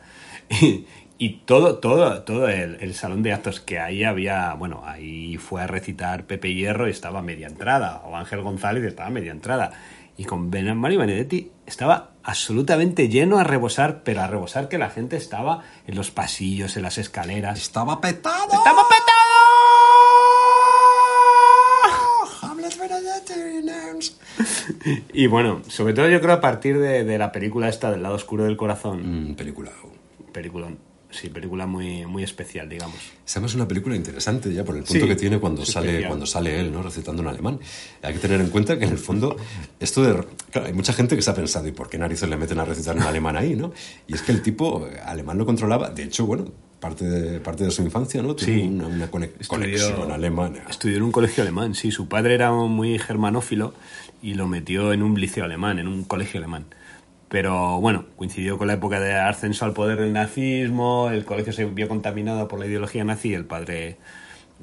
Y, 0.49 0.85
y 1.17 1.41
todo, 1.45 1.77
todo, 1.77 2.23
todo 2.23 2.49
el, 2.49 2.77
el 2.81 2.93
salón 2.93 3.23
de 3.23 3.33
actos 3.33 3.59
que 3.59 3.79
ahí 3.79 4.03
había, 4.03 4.53
bueno, 4.53 4.83
ahí 4.85 5.37
fue 5.37 5.61
a 5.61 5.67
recitar 5.67 6.25
Pepe 6.25 6.53
Hierro 6.53 6.87
y 6.87 6.91
estaba 6.91 7.21
media 7.21 7.47
entrada, 7.47 8.01
o 8.05 8.15
Ángel 8.15 8.41
González 8.41 8.83
estaba 8.83 9.09
media 9.09 9.31
entrada. 9.31 9.71
Y 10.17 10.23
con 10.25 10.49
Ben- 10.49 10.77
Mario 10.77 10.99
Benedetti 10.99 11.51
estaba 11.65 12.11
absolutamente 12.23 13.09
lleno 13.09 13.37
a 13.37 13.43
rebosar, 13.43 14.01
pero 14.03 14.21
a 14.21 14.27
rebosar 14.27 14.69
que 14.69 14.77
la 14.77 14.89
gente 14.89 15.17
estaba 15.17 15.61
en 15.87 15.95
los 15.95 16.09
pasillos, 16.11 16.77
en 16.77 16.83
las 16.83 16.97
escaleras. 16.97 17.59
¡Estaba 17.59 17.99
petado! 17.99 18.45
¡Estaba 18.53 18.81
petado! 18.87 19.11
Hamlet 22.41 22.77
Benedetti. 22.79 24.15
Y 25.13 25.27
bueno, 25.27 25.61
sobre 25.67 25.93
todo 25.93 26.07
yo 26.09 26.21
creo 26.21 26.33
a 26.35 26.41
partir 26.41 26.79
de, 26.79 27.03
de 27.03 27.17
la 27.17 27.31
película 27.31 27.69
esta 27.69 27.91
del 27.91 28.03
lado 28.03 28.15
oscuro 28.15 28.43
del 28.45 28.57
corazón. 28.57 29.31
Mm, 29.31 29.35
película. 29.35 29.71
Película, 30.31 30.67
sí, 31.15 31.29
película 31.29 31.65
muy, 31.65 32.05
muy 32.05 32.23
especial, 32.23 32.67
digamos. 32.69 32.95
Es 33.25 33.55
una 33.55 33.67
película 33.67 33.95
interesante 33.95 34.53
ya 34.53 34.63
por 34.63 34.75
el 34.75 34.83
punto 34.83 35.01
Sí, 35.05 35.07
que 35.07 35.15
tiene 35.15 35.39
cuando 35.39 35.65
sale, 35.65 35.87
especial. 35.87 36.09
cuando 36.09 36.25
sale 36.25 36.59
él, 36.59 36.71
¿no? 36.71 36.81
Recitando 36.83 37.21
en 37.21 37.27
alemán. 37.29 37.59
Hay 38.01 38.13
que 38.13 38.19
tener 38.19 38.39
en 38.41 38.49
cuenta 38.49 38.77
que 38.77 38.85
en 38.85 38.91
el 38.91 38.97
fondo, 38.97 39.35
esto 39.79 40.03
de. 40.03 40.23
Claro, 40.51 40.67
hay 40.67 40.73
mucha 40.73 40.93
gente 40.93 41.15
que 41.15 41.21
se 41.21 41.29
ha 41.29 41.33
pensado, 41.35 41.67
¿y 41.67 41.71
por 41.71 41.89
qué 41.89 41.97
narices 41.97 42.29
le 42.29 42.37
meten 42.37 42.59
a 42.59 42.65
recitar 42.65 42.95
en 42.97 43.03
alemán 43.03 43.35
ahí, 43.37 43.55
no? 43.55 43.73
Y 44.07 44.13
es 44.15 44.21
que 44.21 44.31
el 44.31 44.41
tipo 44.41 44.87
eh, 44.87 44.99
alemán 45.05 45.37
lo 45.37 45.45
controlaba. 45.45 45.89
De 45.89 46.03
hecho, 46.03 46.25
bueno, 46.25 46.45
parte 46.79 47.05
de, 47.05 47.39
parte 47.39 47.63
de 47.63 47.71
su 47.71 47.81
infancia, 47.81 48.21
¿no? 48.21 48.35
Tuvo 48.35 48.45
Sí. 48.45 48.61
una, 48.61 48.87
una 48.87 49.09
cone- 49.11 49.31
Estudió- 49.39 49.47
conexión 49.47 50.11
alemana. 50.11 50.63
Estudió 50.69 50.97
en 50.97 51.03
un 51.03 51.11
colegio 51.11 51.41
alemán, 51.43 51.73
sí. 51.75 51.91
Su 51.91 52.07
padre 52.07 52.33
era 52.35 52.51
muy 52.51 52.99
germanófilo 52.99 53.73
y 54.21 54.33
lo 54.35 54.47
metió 54.47 54.93
en 54.93 55.03
un 55.03 55.19
liceo 55.19 55.43
alemán, 55.45 55.79
en 55.79 55.87
un 55.87 56.03
colegio 56.03 56.37
alemán. 56.39 56.65
Pero 57.29 57.79
bueno, 57.81 58.05
coincidió 58.15 58.57
con 58.57 58.67
la 58.67 58.73
época 58.73 58.99
de 58.99 59.13
ascenso 59.15 59.65
al 59.65 59.73
poder 59.73 59.99
del 59.99 60.13
nazismo, 60.13 61.09
el 61.09 61.25
colegio 61.25 61.51
se 61.53 61.65
vio 61.65 61.87
contaminado 61.87 62.47
por 62.47 62.59
la 62.59 62.67
ideología 62.67 63.03
nazi 63.03 63.29
y 63.29 63.33
el 63.33 63.45
padre 63.45 63.97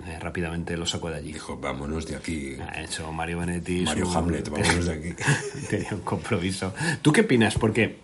eh, 0.06 0.18
rápidamente 0.20 0.76
lo 0.76 0.86
sacó 0.86 1.10
de 1.10 1.16
allí. 1.16 1.32
Dijo, 1.32 1.58
vámonos 1.58 2.06
de 2.06 2.16
aquí. 2.16 2.56
Ha 2.60 2.80
hecho 2.82 3.10
Mario 3.12 3.40
Benedetti. 3.40 3.80
Mario 3.82 4.06
su- 4.06 4.16
Hamlet, 4.16 4.48
vámonos 4.48 4.86
de 4.86 4.92
aquí. 4.94 5.08
tenía 5.70 5.88
un 5.92 6.00
compromiso. 6.02 6.72
¿Tú 7.02 7.12
qué 7.12 7.22
opinas? 7.22 7.58
Porque 7.58 7.98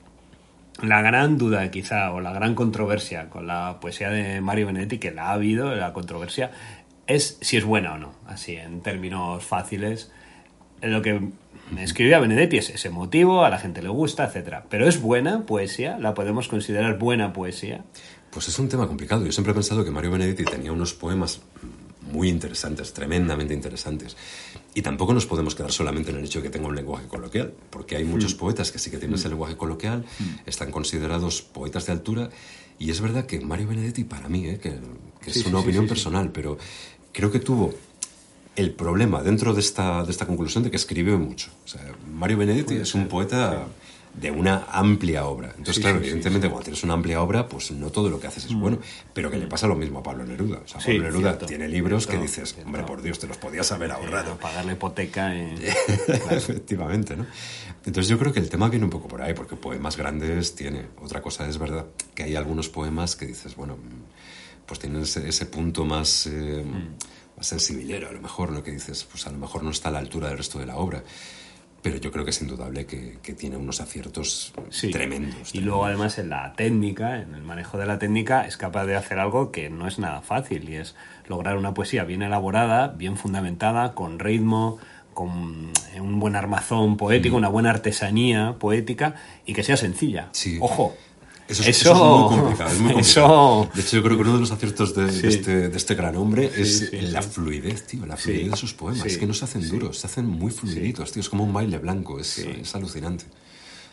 la 0.83 1.03
gran 1.03 1.39
duda 1.39 1.71
quizá 1.71 2.13
o 2.13 2.21
la 2.21 2.33
gran 2.33 2.55
controversia 2.55 3.31
con 3.31 3.47
la 3.47 3.79
poesía 3.81 4.11
de 4.11 4.41
Mario 4.41 4.67
Benedetti, 4.67 4.99
que 4.99 5.13
la 5.13 5.29
ha 5.29 5.33
habido, 5.35 5.75
la 5.75 5.93
controversia, 5.93 6.51
es 7.07 7.39
si 7.41 7.57
es 7.57 7.65
buena 7.65 7.95
o 7.95 7.99
no, 7.99 8.13
así 8.27 8.57
en 8.57 8.81
términos 8.81 9.45
fáciles. 9.45 10.11
Lo 10.83 11.03
que 11.03 11.21
escribía 11.79 12.19
Benedetti 12.19 12.59
es, 12.59 12.71
es 12.71 12.85
emotivo, 12.85 13.45
a 13.45 13.51
la 13.51 13.59
gente 13.59 13.83
le 13.83 13.89
gusta, 13.89 14.25
etcétera. 14.25 14.65
Pero 14.69 14.89
es 14.89 15.01
buena 15.01 15.45
poesía, 15.47 15.99
la 15.99 16.15
podemos 16.15 16.49
considerar 16.49 16.99
buena 16.99 17.33
poesía. 17.33 17.85
Pues 18.31 18.49
es 18.49 18.59
un 18.59 18.69
tema 18.69 18.87
complicado. 18.87 19.25
Yo 19.25 19.33
siempre 19.33 19.53
he 19.53 19.55
pensado 19.55 19.85
que 19.85 19.91
Mario 19.91 20.11
Benedetti 20.13 20.45
tenía 20.45 20.73
unos 20.73 20.95
poemas 20.95 21.41
muy 22.13 22.29
interesantes, 22.29 22.93
tremendamente 22.93 23.55
interesantes. 23.55 24.17
Y 24.75 24.83
tampoco 24.83 25.13
nos 25.13 25.27
podemos 25.27 25.55
quedar 25.55 25.73
solamente 25.73 26.11
en 26.11 26.19
el 26.19 26.25
hecho 26.25 26.39
de 26.39 26.45
que 26.45 26.51
tenga 26.51 26.69
un 26.69 26.77
lenguaje 26.77 27.07
coloquial, 27.07 27.53
porque 27.71 27.97
hay 27.97 28.05
muchos 28.05 28.35
poetas 28.35 28.71
que 28.71 28.79
sí 28.79 28.91
que 28.91 28.99
tienen 28.99 29.17
ese 29.17 29.29
lenguaje 29.29 29.57
coloquial, 29.57 30.05
están 30.47 30.71
considerados 30.71 31.43
poetas 31.43 31.87
de 31.87 31.93
altura, 31.93 32.31
y 32.79 32.91
es 32.91 33.01
verdad 33.01 33.27
que 33.27 33.41
Mario 33.41 33.69
Benedetti, 33.69 34.05
para 34.05 34.29
mí, 34.29 34.47
¿eh? 34.47 34.59
que, 34.59 34.79
que 35.21 35.33
Sí, 35.33 35.41
es 35.41 35.47
una 35.47 35.59
sí, 35.59 35.65
opinión 35.65 35.85
sí. 35.85 35.89
personal, 35.89 36.31
pero 36.33 36.59
creo 37.13 37.31
que 37.31 37.41
tuvo 37.41 37.75
el 38.59 38.73
problema 38.73 39.23
dentro 39.23 39.55
de 39.55 39.61
esta, 39.61 40.03
de 40.05 40.11
esta 40.11 40.27
conclusión 40.27 40.65
de 40.65 40.71
que 40.71 40.77
escribió 40.77 41.19
mucho. 41.19 41.51
O 41.65 41.69
sea, 41.69 41.81
Mario 42.13 42.39
Benedetti 42.39 42.75
es 42.75 42.95
un 42.95 43.07
poeta 43.09 43.67
de 44.15 44.31
una 44.33 44.65
amplia 44.73 45.27
obra. 45.27 45.49
Entonces, 45.51 45.77
Sí, 45.77 45.81
claro, 45.83 45.99
sí, 45.99 46.05
sí, 46.05 46.11
evidentemente, 46.11 46.49
cuando 46.49 46.65
tienes 46.65 46.83
una 46.83 46.95
amplia 46.95 47.23
obra, 47.23 47.49
pues 47.49 47.71
no 47.71 47.91
todo 47.91 48.11
lo 48.11 48.19
que 48.19 48.27
haces 48.27 48.47
es 48.47 48.55
bueno. 48.55 48.79
Pero 49.15 49.31
que 49.31 49.37
le 49.37 49.47
pasa 49.47 49.69
lo 49.69 49.77
mismo 49.77 50.01
a 50.01 50.03
Pablo 50.03 50.25
Neruda. 50.27 50.59
O 50.65 50.67
sea, 50.67 50.81
Sí, 50.81 50.87
Pablo 50.89 51.05
Neruda 51.05 51.29
cierto, 51.31 51.47
tiene 51.47 51.69
libros 51.69 52.05
cierto, 52.05 52.21
que 52.21 52.27
dices, 52.27 52.49
cierto. 52.55 52.67
hombre, 52.67 52.83
por 52.83 53.01
Dios, 53.01 53.21
te 53.21 53.29
los 53.29 53.37
podías 53.37 53.71
haber 53.71 53.93
ahorrado. 53.93 54.37
Pagar 54.39 54.65
la 54.65 54.73
hipoteca. 54.73 55.37
en- 55.37 55.55
Efectivamente, 56.31 57.17
¿no? 57.17 57.27
Entonces 57.85 58.09
yo 58.09 58.19
creo 58.19 58.33
que 58.33 58.41
el 58.41 58.49
tema 58.49 58.69
viene 58.69 58.85
un 58.85 58.91
poco 58.91 59.07
por 59.09 59.23
ahí, 59.23 59.35
porque 59.35 59.55
poemas 59.57 59.97
grandes 59.97 60.55
tiene. 60.57 60.87
Otra 61.01 61.23
cosa 61.23 61.49
es 61.49 61.59
verdad 61.59 61.87
que 62.15 62.25
hay 62.25 62.35
algunos 62.35 62.69
poemas 62.69 63.15
que 63.15 63.27
dices, 63.27 63.55
bueno, 63.57 63.77
mm, 63.77 64.67
pues 64.67 64.81
tienen 64.81 65.03
ese, 65.03 65.29
ese 65.29 65.47
punto 65.47 65.85
más, 65.85 66.27
eh, 66.27 66.65
más 66.67 66.83
sensibilero, 67.41 68.09
a 68.09 68.13
lo 68.13 68.21
mejor, 68.21 68.53
¿no? 68.53 68.63
Que 68.63 68.71
dices, 68.73 69.05
pues 69.11 69.27
a 69.27 69.31
lo 69.31 69.39
mejor 69.39 69.63
no 69.63 69.71
está 69.71 69.89
a 69.89 69.93
la 69.93 69.99
altura 69.99 70.29
del 70.29 70.39
resto 70.39 70.59
de 70.59 70.67
la 70.67 70.77
obra. 70.77 71.03
Pero 71.81 71.97
yo 71.99 72.11
creo 72.11 72.25
que 72.25 72.31
es 72.31 72.43
indudable 72.43 72.87
que, 72.87 73.19
que 73.23 73.35
tiene 73.35 73.57
unos 73.57 73.81
aciertos 73.81 74.53
Sí. 74.69 74.91
tremendos. 74.91 75.55
Y 75.55 75.61
luego 75.61 75.85
además 75.87 76.19
en 76.19 76.29
la 76.29 76.53
técnica, 76.55 77.21
en 77.21 77.35
el 77.37 77.43
manejo 77.43 77.79
de 77.79 77.87
la 77.87 78.01
técnica, 78.01 78.47
es 78.47 78.57
capaz 78.57 78.85
de 78.87 78.97
hacer 78.97 79.21
algo 79.21 79.53
que 79.53 79.71
no 79.71 79.87
es 79.87 80.01
nada 80.01 80.21
fácil 80.21 80.69
y 80.69 80.75
es 80.75 80.97
lograr 81.29 81.57
una 81.57 81.75
poesía 81.75 82.03
bien 82.03 82.23
elaborada, 82.23 82.89
bien 82.89 83.17
fundamentada, 83.17 83.95
con 83.95 84.19
ritmo, 84.19 84.79
con 85.15 85.71
eh, 85.95 86.01
un 86.01 86.19
buen 86.19 86.35
armazón 86.35 86.97
poético, 86.97 87.37
una 87.37 87.49
buena 87.49 87.71
artesanía 87.71 88.57
poética 88.59 89.15
y 89.47 89.53
que 89.55 89.63
sea 89.63 89.77
sencilla. 89.77 90.31
Sí. 90.33 90.59
Ojo. 90.61 90.97
Eso 91.49 91.63
es, 91.63 91.69
eso 91.69 91.93
es 91.93 91.99
muy 91.99 92.39
complicado. 92.39 92.71
Es 92.71 92.79
muy 92.81 92.93
complicado. 92.93 93.63
eso- 93.63 93.71
De 93.75 93.81
hecho, 93.81 93.97
yo 93.97 94.03
creo 94.03 94.17
que 94.17 94.23
uno 94.23 94.35
de 94.35 94.41
los 94.41 94.51
aciertos 94.51 94.95
de, 94.95 95.07
de 95.07 95.13
Sí. 95.13 95.27
este, 95.29 95.69
de 95.71 95.77
este 95.77 95.95
gran 95.95 96.15
hombre 96.17 96.51
es 96.57 96.91
sí, 96.91 97.01
la 97.01 97.23
sí. 97.23 97.29
fluidez, 97.31 97.87
tío. 97.87 98.05
La 98.07 98.17
fluidez 98.17 98.43
Sí, 98.45 98.49
de 98.51 98.57
sus 98.57 98.75
poemas. 98.75 99.03
sí, 99.03 99.09
es 99.09 99.19
que 99.19 99.27
no 99.27 99.33
se 99.35 99.45
hacen 99.47 99.63
sí. 99.63 99.71
duros, 99.71 99.99
se 99.99 100.07
hacen 100.07 100.27
muy 100.27 100.51
fluiditos, 100.51 101.11
tío. 101.13 101.21
Es 101.21 101.29
como 101.29 101.45
un 101.45 101.53
baile 101.53 101.79
blanco. 101.79 102.21
Es, 102.21 102.39
es 102.39 102.75
alucinante. 102.75 103.25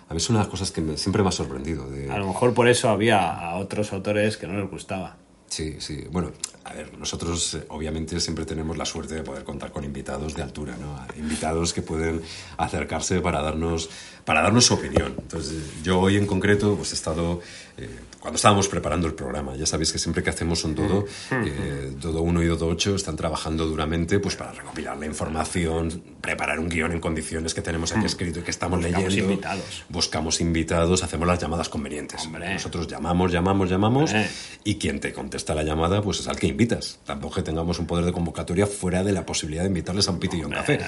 A 0.10 0.14
mí 0.14 0.18
es 0.18 0.30
una 0.30 0.40
de 0.40 0.46
las 0.46 0.52
cosas 0.52 0.72
que 0.72 0.82
me- 0.82 0.98
siempre 0.98 1.24
me 1.24 1.30
ha 1.30 1.32
sorprendido. 1.32 1.90
De, 1.90 2.12
A 2.12 2.18
lo 2.18 2.28
mejor 2.28 2.54
por 2.54 2.68
eso 2.68 2.90
había 2.90 3.32
a 3.32 3.56
otros 3.56 3.92
autores 3.94 4.38
que 4.38 4.46
no 4.48 4.60
les 4.60 4.70
gustaba. 4.70 5.18
Sí, 5.48 5.78
sí. 5.80 6.06
Bueno, 6.12 6.32
a 6.66 6.74
ver, 6.74 6.98
nosotros 6.98 7.54
eh, 7.54 7.66
obviamente 7.70 8.20
siempre 8.20 8.46
tenemos 8.46 8.76
la 8.78 8.86
suerte 8.86 9.16
de 9.16 9.24
poder 9.24 9.44
contar 9.44 9.72
con 9.72 9.84
invitados 9.84 10.36
de 10.36 10.42
altura, 10.42 10.76
¿no? 10.78 11.00
Invitados 11.18 11.74
que 11.74 11.82
pueden 11.82 12.22
acercarse 12.58 13.22
para 13.22 13.42
darnos, 13.42 13.90
para 14.26 14.42
darnos 14.42 14.66
su 14.66 14.74
opinión. 14.74 15.16
Entonces, 15.18 15.62
yo 15.84 16.00
hoy 16.00 16.18
en 16.18 16.26
concreto 16.26 16.76
pues 16.76 16.92
he 16.92 16.96
estado, 16.96 17.40
eh, 17.78 17.88
cuando 18.26 18.38
estábamos 18.38 18.68
preparando 18.68 19.06
el 19.06 19.14
programa, 19.14 19.56
ya 19.56 19.68
sabéis 19.68 19.92
que 19.92 20.00
siempre 20.00 20.24
que 20.24 20.32
hacemos 20.32 20.64
un 20.64 20.74
Dodo, 20.74 21.06
eh, 21.30 21.92
Dodo 22.02 22.24
1 22.24 22.42
y 22.42 22.48
Dodo 22.48 22.66
8 22.70 22.96
están 22.96 23.16
trabajando 23.16 23.68
duramente 23.68 24.18
pues 24.18 24.36
para 24.36 24.52
recopilar 24.52 24.98
la 24.98 25.06
información, 25.06 26.02
preparar 26.22 26.60
un 26.60 26.68
guion 26.68 26.92
en 26.92 27.00
condiciones 27.00 27.54
que 27.54 27.62
tenemos 27.62 27.92
aquí 27.92 28.08
escrito 28.08 28.40
y 28.40 28.42
que 28.42 28.50
estamos 28.50 28.80
Buscamos 28.80 29.04
leyendo. 29.04 29.32
invitados. 29.32 29.86
Buscamos 29.90 30.42
invitados, 30.42 31.04
hacemos 31.04 31.28
las 31.28 31.40
llamadas 31.40 31.70
convenientes. 31.70 32.26
Hombre. 32.26 32.52
Nosotros 32.52 32.88
llamamos, 32.88 33.32
llamamos, 33.32 33.70
llamamos 33.70 34.10
Hombre. 34.10 34.28
y 34.64 34.76
quien 34.80 35.00
te 35.00 35.14
contesta 35.14 35.54
la 35.54 35.62
llamada, 35.62 36.02
pues 36.02 36.22
es 36.22 36.28
al 36.28 36.40
que 36.40 36.48
invitas. 36.48 37.00
Tampoco 37.06 37.36
que 37.36 37.44
tengamos 37.44 37.78
un 37.78 37.86
poder 37.86 38.06
de 38.06 38.12
convocatoria 38.12 38.66
fuera 38.66 39.04
de 39.04 39.12
la 39.12 39.24
posibilidad 39.24 39.62
de 39.62 39.68
invitarles 39.68 40.08
a 40.08 40.12
un 40.12 40.20
a 40.26 40.48
un 40.48 40.52
café. 40.52 40.80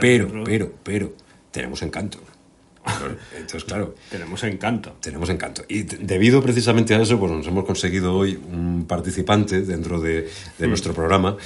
Pero, 0.00 0.44
pero, 0.44 0.72
pero, 0.82 1.12
tenemos 1.50 1.82
encanto. 1.82 2.20
Entonces, 3.36 3.64
claro, 3.64 3.94
Tenemos 4.10 4.42
encanto. 4.44 4.96
tenemos 5.00 5.28
encanto. 5.30 5.64
Y 5.68 5.82
debido 5.82 6.42
precisamente 6.42 6.94
a 6.94 7.00
eso, 7.02 7.18
pues 7.18 7.32
nos 7.32 7.46
hemos 7.46 7.64
conseguido 7.64 8.14
hoy 8.16 8.38
un 8.50 8.86
participante 8.86 9.62
dentro 9.62 10.00
de, 10.00 10.28
de 10.58 10.66
nuestro 10.68 10.94
programa, 10.94 11.36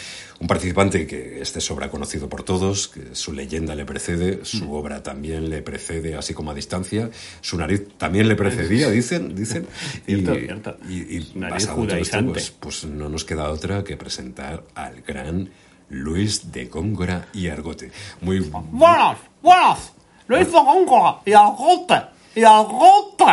un 0.41 0.47
participante 0.47 1.07
que 1.07 1.41
es 1.41 1.55
de 1.55 1.61
sobra 1.61 1.91
conocido 1.91 2.29
por 2.29 2.43
todos, 2.43 2.89
que 2.89 3.15
su 3.15 3.33
leyenda 3.33 3.75
le 3.75 3.85
precede, 3.85 4.45
su 4.45 4.73
obra 4.73 5.03
también 5.03 5.49
le 5.49 5.63
precede, 5.63 6.17
así 6.17 6.35
como 6.35 6.51
a 6.51 6.55
distancia, 6.55 7.11
su 7.41 7.57
nariz 7.57 7.83
también 7.99 8.29
le 8.29 8.37
precedía, 8.37 8.91
dicen, 8.91 9.35
dicen. 9.35 9.67
Cierto, 10.07 10.35
cierto. 10.35 10.77
Y, 10.89 11.19
y 11.19 11.33
nariz 11.35 11.69
esto, 11.69 12.27
pues, 12.27 12.51
pues 12.51 12.85
no 12.85 13.09
nos 13.09 13.25
queda 13.25 13.51
otra 13.51 13.85
que 13.85 13.97
presentar 13.97 14.65
al 14.75 15.03
gran 15.03 15.51
Luis 15.91 16.51
de 16.53 16.67
Góngora 16.67 17.29
y 17.33 17.49
Argote. 17.49 17.91
Muy 18.21 18.41
Buenas, 18.41 19.19
buenas. 19.43 19.93
Lo 20.27 20.41
hizo 20.41 20.65
Góngora 20.65 21.17
y 21.25 21.33
Argote. 21.33 22.03
Y 22.35 22.43
Argote. 22.45 23.25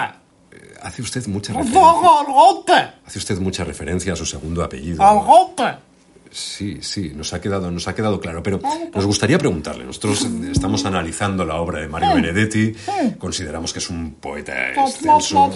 hace 0.82 1.02
usted 1.02 1.26
mucha 1.28 1.54
referencia. 1.54 1.80
hizo 1.80 2.20
Argote. 2.20 2.88
Hace 3.06 3.20
usted 3.20 3.40
mucha 3.40 3.64
referencia 3.64 4.14
a 4.14 4.16
su 4.16 4.26
segundo 4.26 4.64
apellido. 4.64 5.04
Argote. 5.04 5.76
Sí, 6.32 6.78
sí, 6.82 7.12
nos 7.14 7.34
ha 7.34 7.42
quedado, 7.42 7.70
nos 7.72 7.90
ha 7.90 7.94
quedado 7.94 8.22
claro, 8.22 8.42
pero 8.42 8.62
nos 8.94 9.06
gustaría 9.06 9.38
preguntarle. 9.38 9.84
Nosotros 9.84 10.24
eh, 10.24 10.52
estamos 10.52 10.86
analizando 10.86 11.44
la 11.44 11.56
obra 11.60 11.82
de 11.82 11.90
Mario 11.90 12.16
Benedetti, 12.16 12.74
consideramos 13.20 13.74
que 13.74 13.80
es 13.80 13.90
un 13.90 14.14
poeta 14.14 14.72
extenso 14.72 15.52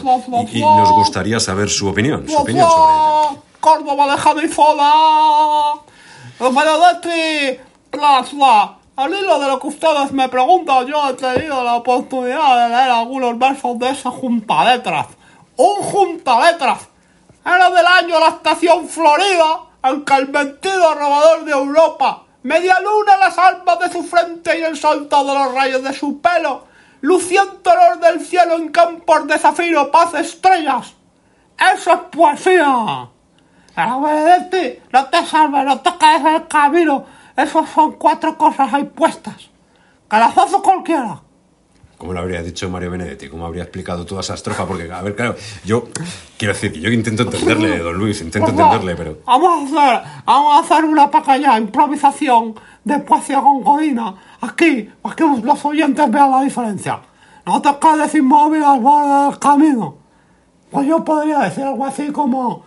y, 0.51 0.57
y 0.57 0.61
nos 0.61 0.91
gustaría 0.91 1.39
saber 1.39 1.69
su 1.69 1.87
opinión, 1.87 2.27
su 2.27 2.35
opinión 2.35 2.69
sobre 2.69 2.93
ello. 2.93 3.41
Córdoba 3.61 4.11
de 4.11 4.17
Janizola. 4.17 5.73
Benedetti 6.39 7.59
plasma. 7.89 8.77
Al 8.97 9.13
hilo 9.13 9.39
de 9.39 9.47
lo 9.47 9.59
que 9.59 9.67
ustedes 9.67 10.13
me 10.13 10.29
preguntan, 10.29 10.87
yo 10.87 11.09
he 11.09 11.13
tenido 11.15 11.61
la 11.65 11.75
oportunidad 11.75 12.63
de 12.63 12.69
leer 12.69 12.89
algunos 12.91 13.37
versos 13.37 13.77
de 13.77 13.89
ese 13.89 14.07
juntaletras. 14.07 15.07
¡Un 15.57 15.75
juntaletras! 15.83 16.87
Era 17.45 17.69
del 17.71 17.85
año 17.85 18.17
la 18.21 18.29
estación 18.29 18.87
Florida, 18.87 19.63
en 19.83 20.05
que 20.05 20.13
el 20.13 20.29
mentido 20.29 20.95
robador 20.95 21.43
de 21.43 21.51
Europa, 21.51 22.23
media 22.43 22.79
luna 22.79 23.17
las 23.17 23.37
almas 23.37 23.79
de 23.79 23.91
su 23.91 24.01
frente 24.01 24.57
y 24.57 24.63
el 24.63 24.77
salto 24.77 25.25
de 25.25 25.33
los 25.33 25.53
rayos 25.53 25.83
de 25.83 25.91
su 25.91 26.21
pelo, 26.21 26.63
luciéndolos 27.01 27.99
del 27.99 28.21
cielo 28.21 28.55
en 28.55 28.69
campos 28.69 29.27
de 29.27 29.37
zafiro, 29.37 29.91
paz 29.91 30.13
estrellas. 30.13 30.93
¡Eso 31.73 31.91
es 31.91 31.99
poesía! 32.17 33.09
Pero 33.75 33.99
no 34.93 35.05
te 35.07 35.25
salves, 35.25 35.65
no 35.65 35.81
te 35.81 35.89
en 35.89 36.27
el 36.27 36.47
camino. 36.47 37.24
Esas 37.37 37.69
son 37.69 37.93
cuatro 37.93 38.37
cosas 38.37 38.73
ahí 38.73 38.83
puestas. 38.83 39.49
Hace 40.09 40.57
cualquiera. 40.61 41.21
¿Cómo 41.97 42.13
lo 42.13 42.19
habría 42.19 42.43
dicho 42.43 42.69
Mario 42.69 42.91
Benedetti? 42.91 43.29
¿Cómo 43.29 43.45
habría 43.45 43.63
explicado 43.63 44.05
toda 44.05 44.21
esa 44.21 44.33
estrofa? 44.33 44.65
Porque, 44.65 44.91
a 44.91 45.01
ver, 45.01 45.15
claro, 45.15 45.35
yo 45.63 45.87
quiero 46.37 46.53
decir 46.53 46.73
que 46.73 46.81
yo 46.81 46.89
intento 46.89 47.23
entenderle, 47.23 47.79
don 47.79 47.97
Luis, 47.97 48.21
intento 48.21 48.47
favor, 48.47 48.75
entenderle, 48.75 48.95
pero... 48.95 49.17
Vamos 49.25 49.73
a 49.73 49.93
hacer, 49.95 50.07
vamos 50.25 50.55
a 50.55 50.59
hacer 50.59 50.85
una 50.85 51.09
pequeña 51.09 51.57
improvisación 51.57 52.55
de 52.83 52.99
poesía 52.99 53.39
gongodina. 53.39 54.13
Aquí, 54.41 54.89
para 55.01 55.15
que 55.15 55.23
los 55.23 55.65
oyentes 55.65 56.11
vean 56.11 56.31
la 56.31 56.41
diferencia. 56.41 56.99
No 57.45 57.61
te 57.61 57.69
quedes 57.79 58.13
inmóvil 58.15 58.63
al 58.63 58.81
borde 58.81 59.25
del 59.25 59.39
camino. 59.39 59.95
Pues 60.71 60.87
yo 60.87 61.03
podría 61.03 61.39
decir 61.39 61.63
algo 61.63 61.85
así 61.85 62.11
como... 62.11 62.65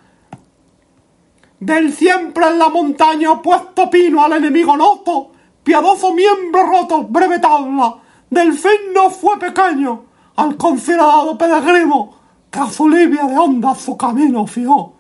Del 1.61 1.93
siempre 1.93 2.47
en 2.47 2.59
la 2.59 2.69
montaña 2.69 3.43
puesto 3.43 3.91
pino 3.91 4.25
al 4.25 4.35
enemigo 4.35 4.77
noto, 4.77 5.33
piadoso 5.65 6.15
miembro 6.15 6.65
roto, 6.67 7.03
breve 7.05 7.41
tabla, 7.41 7.97
del 8.31 8.53
fin 8.53 8.93
no 8.95 9.11
fue 9.11 9.39
pequeño, 9.39 10.05
al 10.37 10.57
considerado 10.57 11.37
peregrino, 11.37 12.15
que 12.51 12.61
a 12.61 12.71
su 12.71 12.89
libia 12.89 13.25
de 13.25 13.37
onda 13.37 13.75
su 13.75 13.97
camino 13.97 14.47
fió, 14.47 14.93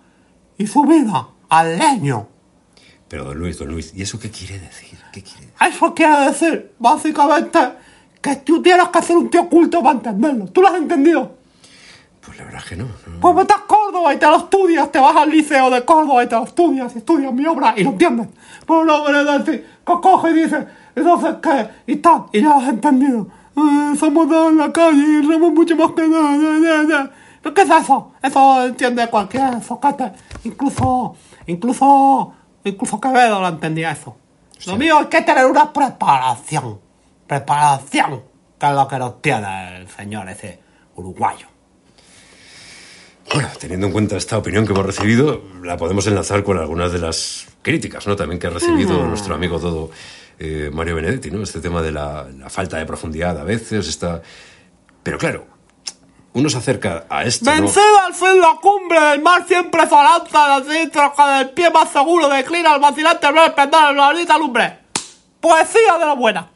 y 0.56 0.66
su 0.66 0.82
vida 0.82 1.28
al 1.48 1.78
leño. 1.78 2.26
Pero, 3.08 3.24
don 3.24 3.38
Luis, 3.38 3.58
don 3.58 3.68
Luis, 3.68 3.92
¿y 3.94 4.02
eso 4.02 4.18
qué 4.18 4.30
quiere 4.30 4.58
decir? 4.58 4.98
¿Qué 5.12 5.22
quiere 5.22 5.46
decir? 5.46 5.54
Eso 5.60 5.94
quiere 5.94 6.20
decir, 6.26 6.74
básicamente, 6.78 7.58
que 8.20 8.36
tú 8.36 8.60
tienes 8.60 8.88
que 8.88 9.02
ser 9.02 9.16
un 9.16 9.30
tío 9.30 9.48
culto 9.48 9.82
para 9.82 9.94
entenderlo. 9.96 10.46
¿Tú 10.46 10.60
lo 10.60 10.68
has 10.68 10.74
entendido? 10.74 11.38
Pues 12.28 12.40
la 12.40 12.44
verdad 12.44 12.61
es 12.62 12.68
que 12.68 12.76
no. 12.76 12.85
no. 12.85 13.20
Pues 13.20 13.37
vete 13.37 13.54
a 13.54 13.66
Córdoba 13.66 14.12
y 14.12 14.18
te 14.18 14.26
lo 14.26 14.37
estudias, 14.37 14.92
te 14.92 14.99
vas 14.99 15.16
al 15.16 15.30
liceo 15.30 15.70
de 15.70 15.82
Córdoba 15.82 16.23
y 16.25 16.26
te 16.26 16.37
lo 16.37 16.44
estudias, 16.44 16.94
y 16.94 16.99
estudias 16.99 17.32
mi 17.32 17.47
obra 17.47 17.73
y 17.75 17.85
lo 17.85 17.90
entiendes. 17.90 18.28
Pero 18.66 18.85
no 18.85 19.02
quiere 19.04 19.25
decir 19.25 19.66
que 19.87 19.92
coge 20.02 20.30
y 20.30 20.35
dice, 20.35 20.66
entonces 20.94 21.37
qué, 21.42 21.68
y 21.90 21.97
tal, 21.97 22.25
y 22.30 22.42
ya 22.42 22.49
lo 22.50 22.56
has 22.56 22.68
entendido. 22.68 23.28
Eh, 23.56 23.97
somos 23.99 24.28
dos 24.28 24.52
en 24.52 24.58
la 24.58 24.70
calle 24.70 25.20
y 25.23 25.26
somos 25.26 25.52
mucho 25.52 25.75
más 25.75 25.92
que 25.92 26.06
nada. 26.06 26.37
na, 26.37 26.58
na, 26.58 26.82
na. 26.82 27.11
¿Pero 27.42 27.54
qué 27.54 27.62
es 27.62 27.70
eso? 27.70 28.12
Eso 28.23 28.66
entiende 28.66 29.08
cualquier 29.08 29.62
soquete. 29.62 30.12
Incluso, 30.44 31.16
incluso, 31.47 32.35
incluso 32.62 33.00
Quevedo 33.00 33.40
lo 33.40 33.49
entendía 33.49 33.92
eso. 33.92 34.16
Lo 34.66 34.76
mío 34.76 34.99
hay 34.99 35.06
que 35.06 35.23
tener 35.23 35.47
una 35.47 35.73
preparación. 35.73 36.78
Preparación. 37.26 38.23
Que 38.58 38.66
es 38.66 38.73
lo 38.73 38.87
que 38.87 38.99
nos 38.99 39.23
tiene 39.23 39.78
el 39.78 39.88
señor 39.88 40.28
ese 40.28 40.61
uruguayo. 40.94 41.47
Bueno, 43.32 43.49
teniendo 43.58 43.87
en 43.87 43.92
cuenta 43.92 44.16
esta 44.16 44.38
opinión 44.38 44.66
que 44.66 44.73
hemos 44.73 44.87
recibido, 44.87 45.42
la 45.62 45.76
podemos 45.76 46.06
enlazar 46.06 46.42
con 46.42 46.58
algunas 46.58 46.92
de 46.92 46.99
las 46.99 47.47
críticas, 47.62 48.06
¿no? 48.06 48.16
También 48.16 48.38
que 48.38 48.47
ha 48.47 48.50
recibido 48.50 49.04
nuestro 49.06 49.35
amigo 49.35 49.61
todo 49.61 49.90
eh, 50.38 50.70
Mario 50.73 50.97
Benedetti, 50.97 51.30
¿no? 51.30 51.42
Este 51.42 51.61
tema 51.61 51.82
de 51.82 51.92
la, 51.92 52.26
la 52.37 52.49
falta 52.49 52.78
de 52.78 52.87
profundidad 52.87 53.38
a 53.38 53.44
veces, 53.44 53.87
está... 53.87 54.23
Pero 55.02 55.18
claro, 55.18 55.47
uno 56.32 56.49
se 56.49 56.58
acerca 56.58 57.06
a 57.08 57.25
esto, 57.25 57.44
¿no? 57.44 57.62
Vencida 57.62 58.06
al 58.06 58.14
fin 58.14 58.40
la 58.40 58.58
cumbre 58.61 59.00
del 59.00 59.23
mar 59.23 59.44
siempre 59.47 59.82
se 59.82 59.94
lanza 59.94 60.61
la 60.61 60.64
citra 60.64 61.12
con 61.12 61.30
el 61.30 61.50
pie 61.50 61.70
más 61.70 61.90
seguro 61.90 62.28
declina 62.28 62.73
al 62.73 62.80
vacilante 62.80 63.30
ver 63.32 63.54
pendar 63.54 63.94
la 63.94 64.12
bonita 64.12 64.38
lumbre. 64.38 64.78
Poesía 65.40 65.99
de 65.99 66.06
la 66.06 66.14
buena. 66.14 66.50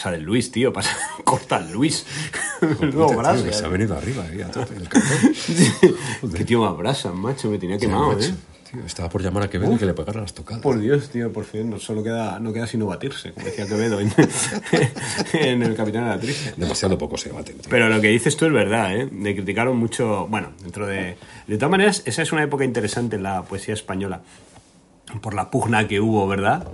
Pasa 0.00 0.12
del 0.12 0.22
Luis, 0.22 0.50
tío, 0.50 0.72
pasa. 0.72 0.96
Corta 1.24 1.58
el 1.58 1.72
Luis. 1.72 2.06
Tío, 2.80 3.08
brasa, 3.08 3.44
que 3.44 3.52
se 3.52 3.64
ha 3.64 3.68
eh. 3.68 3.70
venido 3.70 3.94
arriba 3.94 4.24
ahí 4.24 4.40
a 4.40 4.46
el. 4.46 6.32
Qué 6.32 6.44
tío 6.46 6.62
más 6.62 6.74
brasa, 6.74 7.12
macho, 7.12 7.50
me 7.50 7.58
tenía 7.58 7.76
Tío, 7.76 7.90
quemado, 7.90 8.12
macho, 8.14 8.28
eh. 8.30 8.34
tío, 8.72 8.86
estaba 8.86 9.10
por 9.10 9.20
llamar 9.20 9.42
a 9.42 9.50
Quevedo 9.50 9.74
y 9.74 9.76
que 9.76 9.84
le 9.84 9.92
pegara 9.92 10.22
las 10.22 10.32
tocadas. 10.32 10.62
Por 10.62 10.80
Dios, 10.80 11.10
tío, 11.10 11.30
por 11.30 11.44
fin, 11.44 11.68
no 11.68 11.78
solo 11.78 12.02
queda, 12.02 12.40
no 12.40 12.50
queda 12.50 12.66
sino 12.66 12.86
batirse, 12.86 13.32
como 13.32 13.44
decía 13.44 13.66
Quevedo 13.66 14.00
en, 14.00 14.10
en 15.34 15.62
El 15.64 15.74
Capitán 15.76 16.04
de 16.04 16.08
la 16.08 16.18
Triste. 16.18 16.54
Demasiado 16.56 16.96
poco 16.96 17.18
se 17.18 17.30
baten, 17.30 17.58
tío. 17.58 17.68
Pero 17.68 17.90
lo 17.90 18.00
que 18.00 18.08
dices 18.08 18.34
tú 18.38 18.46
es 18.46 18.52
verdad, 18.54 18.96
¿eh? 18.96 19.06
De 19.12 19.34
criticaron 19.34 19.76
mucho, 19.76 20.26
bueno, 20.28 20.54
dentro 20.62 20.86
de... 20.86 21.18
De 21.46 21.56
todas 21.58 21.70
maneras, 21.70 22.02
esa 22.06 22.22
es 22.22 22.32
una 22.32 22.42
época 22.42 22.64
interesante 22.64 23.16
en 23.16 23.22
la 23.22 23.42
poesía 23.42 23.74
española. 23.74 24.22
Por 25.20 25.34
la 25.34 25.50
pugna 25.50 25.86
que 25.88 26.00
hubo, 26.00 26.26
¿verdad? 26.28 26.66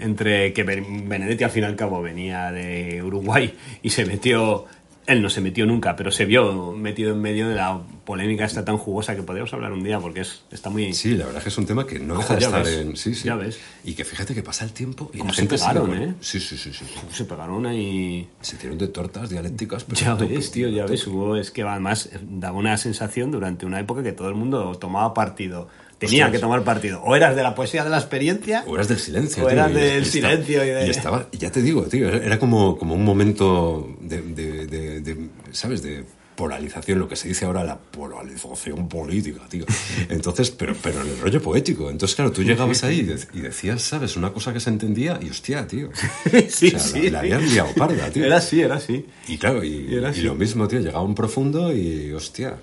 Entre 0.00 0.52
que 0.52 0.64
Ben- 0.64 1.08
Benedetti 1.08 1.44
al 1.44 1.50
fin 1.50 1.62
y 1.62 1.66
al 1.66 1.76
cabo 1.76 2.02
venía 2.02 2.50
de 2.52 3.02
Uruguay 3.02 3.54
y 3.82 3.90
se 3.90 4.04
metió... 4.06 4.64
Él 5.06 5.22
no 5.22 5.30
se 5.30 5.40
metió 5.40 5.66
nunca, 5.66 5.94
pero 5.94 6.10
se 6.10 6.24
vio 6.24 6.72
metido 6.72 7.12
en 7.12 7.20
medio 7.20 7.48
de 7.48 7.54
la 7.54 7.80
polémica 8.06 8.46
esta 8.46 8.64
tan 8.64 8.78
jugosa 8.78 9.14
que 9.14 9.22
podríamos 9.22 9.52
hablar 9.52 9.72
un 9.72 9.82
día 9.84 9.98
porque 10.00 10.20
es, 10.20 10.40
está 10.50 10.70
muy... 10.70 10.94
Sí, 10.94 11.10
la 11.16 11.26
verdad 11.26 11.38
es 11.38 11.42
que 11.42 11.48
es 11.50 11.58
un 11.58 11.66
tema 11.66 11.86
que 11.86 11.98
no 11.98 12.16
deja 12.16 12.36
de 12.36 12.44
estar 12.44 12.64
ves, 12.64 12.78
en... 12.78 12.96
Sí, 12.96 13.14
sí. 13.14 13.24
ya 13.26 13.34
ves. 13.34 13.58
Y 13.84 13.92
que 13.94 14.04
fíjate 14.04 14.34
que 14.34 14.42
pasa 14.42 14.64
el 14.64 14.72
tiempo 14.72 15.10
y 15.12 15.18
Como 15.18 15.28
la 15.30 15.34
se 15.34 15.42
gente 15.42 15.56
pegaron, 15.56 15.86
con- 15.88 16.02
¿eh? 16.02 16.14
Sí, 16.20 16.40
sí, 16.40 16.56
sí, 16.56 16.72
sí. 16.72 16.84
Se 17.12 17.24
pegaron 17.26 17.66
ahí... 17.66 18.26
Se 18.40 18.56
hicieron 18.56 18.78
de 18.78 18.88
tortas 18.88 19.28
dialécticas. 19.28 19.84
pero 19.84 20.00
Ya 20.00 20.16
tope, 20.16 20.32
ves, 20.34 20.50
tío, 20.52 20.68
ya 20.68 20.86
ves. 20.86 21.06
Hubo, 21.06 21.36
es 21.36 21.50
que 21.50 21.62
además 21.62 22.06
eh, 22.12 22.18
daba 22.22 22.56
una 22.56 22.78
sensación 22.78 23.30
durante 23.30 23.66
una 23.66 23.80
época 23.80 24.02
que 24.02 24.12
todo 24.12 24.28
el 24.30 24.34
mundo 24.36 24.76
tomaba 24.80 25.12
partido. 25.12 25.68
Tenía 25.98 26.30
que 26.30 26.38
tomar 26.38 26.62
partido. 26.62 27.02
O 27.02 27.16
eras 27.16 27.34
de 27.34 27.42
la 27.42 27.54
poesía 27.54 27.82
de 27.82 27.88
la 27.90 27.96
experiencia. 27.96 28.62
O 28.66 28.74
eras 28.76 28.86
del 28.88 28.98
silencio. 28.98 29.42
O 29.44 29.46
tío, 29.48 29.56
eras 29.56 29.70
y- 29.70 29.74
del 29.74 30.02
y 30.02 30.06
silencio 30.06 30.64
y 30.64 30.68
de- 30.68 30.90
estaba, 30.90 31.26
ya 31.32 31.50
te 31.50 31.62
digo, 31.62 31.82
tío, 31.84 32.08
era 32.08 32.38
como, 32.38 32.76
como 32.78 32.94
un 32.94 33.04
momento 33.04 33.88
de- 34.00 34.20
de, 34.22 35.28
¿sabes? 35.52 35.82
De 35.82 36.04
polarización, 36.36 36.98
lo 36.98 37.08
que 37.08 37.16
se 37.16 37.28
dice 37.28 37.46
ahora 37.46 37.64
la 37.64 37.76
polarización 37.78 38.88
política, 38.88 39.40
tío. 39.48 39.64
Entonces, 40.08 40.50
pero, 40.50 40.74
pero 40.82 41.00
en 41.02 41.08
el 41.08 41.18
rollo 41.18 41.40
poético. 41.42 41.90
Entonces, 41.90 42.14
claro, 42.14 42.30
tú 42.32 42.42
llegabas 42.42 42.84
ahí 42.84 43.00
y, 43.00 43.02
de- 43.04 43.18
y 43.34 43.40
decías, 43.40 43.82
¿sabes? 43.82 44.16
Una 44.16 44.32
cosa 44.32 44.52
que 44.52 44.60
se 44.60 44.70
entendía 44.70 45.18
y 45.22 45.30
hostia, 45.30 45.66
tío. 45.66 45.90
sí, 46.48 46.68
O 46.68 46.70
sea, 46.70 46.78
sí. 46.78 47.02
La, 47.04 47.10
la 47.10 47.18
habían 47.20 47.48
liado 47.48 47.70
parda, 47.76 48.10
tío. 48.10 48.24
Era 48.24 48.36
así, 48.36 48.60
era 48.60 48.76
así. 48.76 49.04
Y 49.28 49.38
claro, 49.38 49.64
y, 49.64 49.86
Y 49.90 49.94
era 49.94 50.08
y 50.08 50.10
así. 50.12 50.22
lo 50.22 50.34
mismo, 50.34 50.68
tío, 50.68 50.80
llegaba 50.80 51.02
un 51.02 51.14
profundo 51.14 51.74
y 51.74 52.12
hostia. 52.12 52.56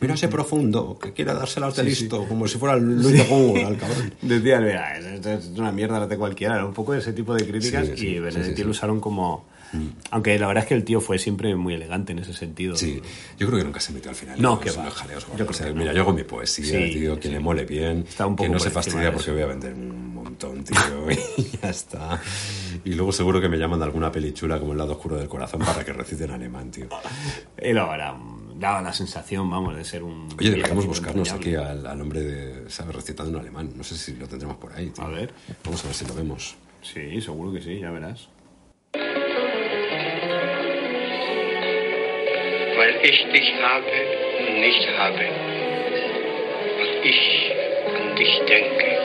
Mira 0.00 0.14
ese 0.14 0.28
profundo 0.28 0.98
que 1.00 1.12
quiere 1.12 1.32
dárselas 1.34 1.74
de 1.76 1.84
listo, 1.84 2.26
como 2.28 2.46
si 2.46 2.58
fuera 2.58 2.76
Luis 2.76 3.12
de 3.12 3.24
Góngora, 3.24 3.66
al 3.68 3.76
cabrón. 3.76 4.12
Decían, 4.22 4.64
mira, 4.64 4.98
esto 4.98 5.30
es 5.32 5.46
una 5.56 5.72
mierda, 5.72 5.98
la 6.00 6.06
de 6.06 6.16
cualquiera. 6.16 6.54
Era 6.56 6.64
un 6.66 6.74
poco 6.74 6.94
ese 6.94 7.12
tipo 7.12 7.34
de 7.34 7.46
críticas 7.46 7.86
Sí, 7.86 7.92
sí, 7.96 8.06
y 8.06 8.14
sí, 8.14 8.18
Benedetti 8.20 8.50
sí, 8.50 8.56
sí. 8.56 8.64
lo 8.64 8.70
usaron 8.70 9.00
como... 9.00 9.46
Aunque 10.10 10.38
la 10.38 10.46
verdad 10.46 10.64
es 10.64 10.68
que 10.68 10.74
el 10.74 10.84
tío 10.84 11.00
fue 11.00 11.18
siempre 11.18 11.54
muy 11.56 11.74
elegante 11.74 12.12
en 12.12 12.20
ese 12.20 12.32
sentido. 12.32 12.76
Sí, 12.76 13.00
yo 13.38 13.46
creo 13.46 13.58
que 13.58 13.64
nunca 13.64 13.80
se 13.80 13.92
metió 13.92 14.10
al 14.10 14.16
final. 14.16 14.40
No, 14.40 14.58
que 14.58 14.70
va. 14.70 14.90
jaleos, 14.90 15.24
Yo 15.24 15.28
gordos. 15.30 15.34
creo 15.36 15.50
O 15.50 15.52
sea, 15.52 15.66
que 15.66 15.72
no. 15.74 15.80
Mira, 15.80 15.92
yo 15.92 16.02
hago 16.02 16.12
mi 16.12 16.24
poesía, 16.24 16.64
Sí, 16.64 16.92
tío, 16.94 17.16
que 17.16 17.28
sí. 17.28 17.34
le 17.34 17.40
mole 17.40 17.64
bien, 17.64 18.04
Está 18.08 18.26
un 18.26 18.36
que 18.36 18.48
no 18.48 18.58
se 18.58 18.70
fastidia 18.70 19.12
porque 19.12 19.30
voy 19.30 19.42
a 19.42 19.46
vender 19.46 19.74
un 19.74 20.14
montón, 20.14 20.64
tío, 20.64 20.76
y 21.36 21.44
ya 21.62 21.70
está. 21.70 22.20
Y 22.84 22.94
luego 22.94 23.12
seguro 23.12 23.40
que 23.40 23.48
me 23.48 23.58
llaman 23.58 23.78
de 23.78 23.84
alguna 23.86 24.10
pelichula 24.12 24.58
como 24.58 24.72
El 24.72 24.78
lado 24.78 24.92
oscuro 24.92 25.16
del 25.16 25.28
corazón 25.28 25.60
para 25.60 25.84
que 25.84 25.92
recite 25.92 26.24
en 26.24 26.30
alemán, 26.30 26.70
tío. 26.70 26.86
Y 27.62 27.72
luego 27.72 27.92
era, 27.94 28.16
daba 28.58 28.80
la 28.82 28.92
sensación, 28.92 29.50
vamos, 29.50 29.76
de 29.76 29.84
ser 29.84 30.02
un... 30.02 30.28
Oye, 30.38 30.50
deberíamos 30.50 30.86
buscarnos 30.86 31.30
aquí 31.32 31.54
al 31.54 32.00
hombre 32.00 32.20
de, 32.22 32.70
¿sabes? 32.70 32.94
Recitando 32.96 33.32
en 33.32 33.40
alemán. 33.40 33.70
No 33.76 33.84
sé 33.84 33.96
si 33.96 34.14
lo 34.14 34.26
tendremos 34.26 34.56
por 34.56 34.72
ahí, 34.72 34.90
tío. 34.90 35.04
A 35.04 35.08
ver. 35.08 35.32
Vamos 35.64 35.82
a 35.84 35.88
ver 35.88 35.94
si 35.94 36.06
lo 36.06 36.14
vemos. 36.14 36.56
Sí, 36.82 37.20
seguro 37.20 37.52
que 37.52 37.60
sí, 37.60 37.78
ya 37.80 37.90
verás. 37.90 38.28
Ich 43.02 43.26
dich 43.32 43.54
habe 43.62 43.92
und 44.38 44.60
nicht 44.60 44.88
habe. 44.98 45.24
Und 46.80 47.04
ich 47.04 47.52
an 47.96 48.16
dich 48.16 48.38
denke, 48.48 48.98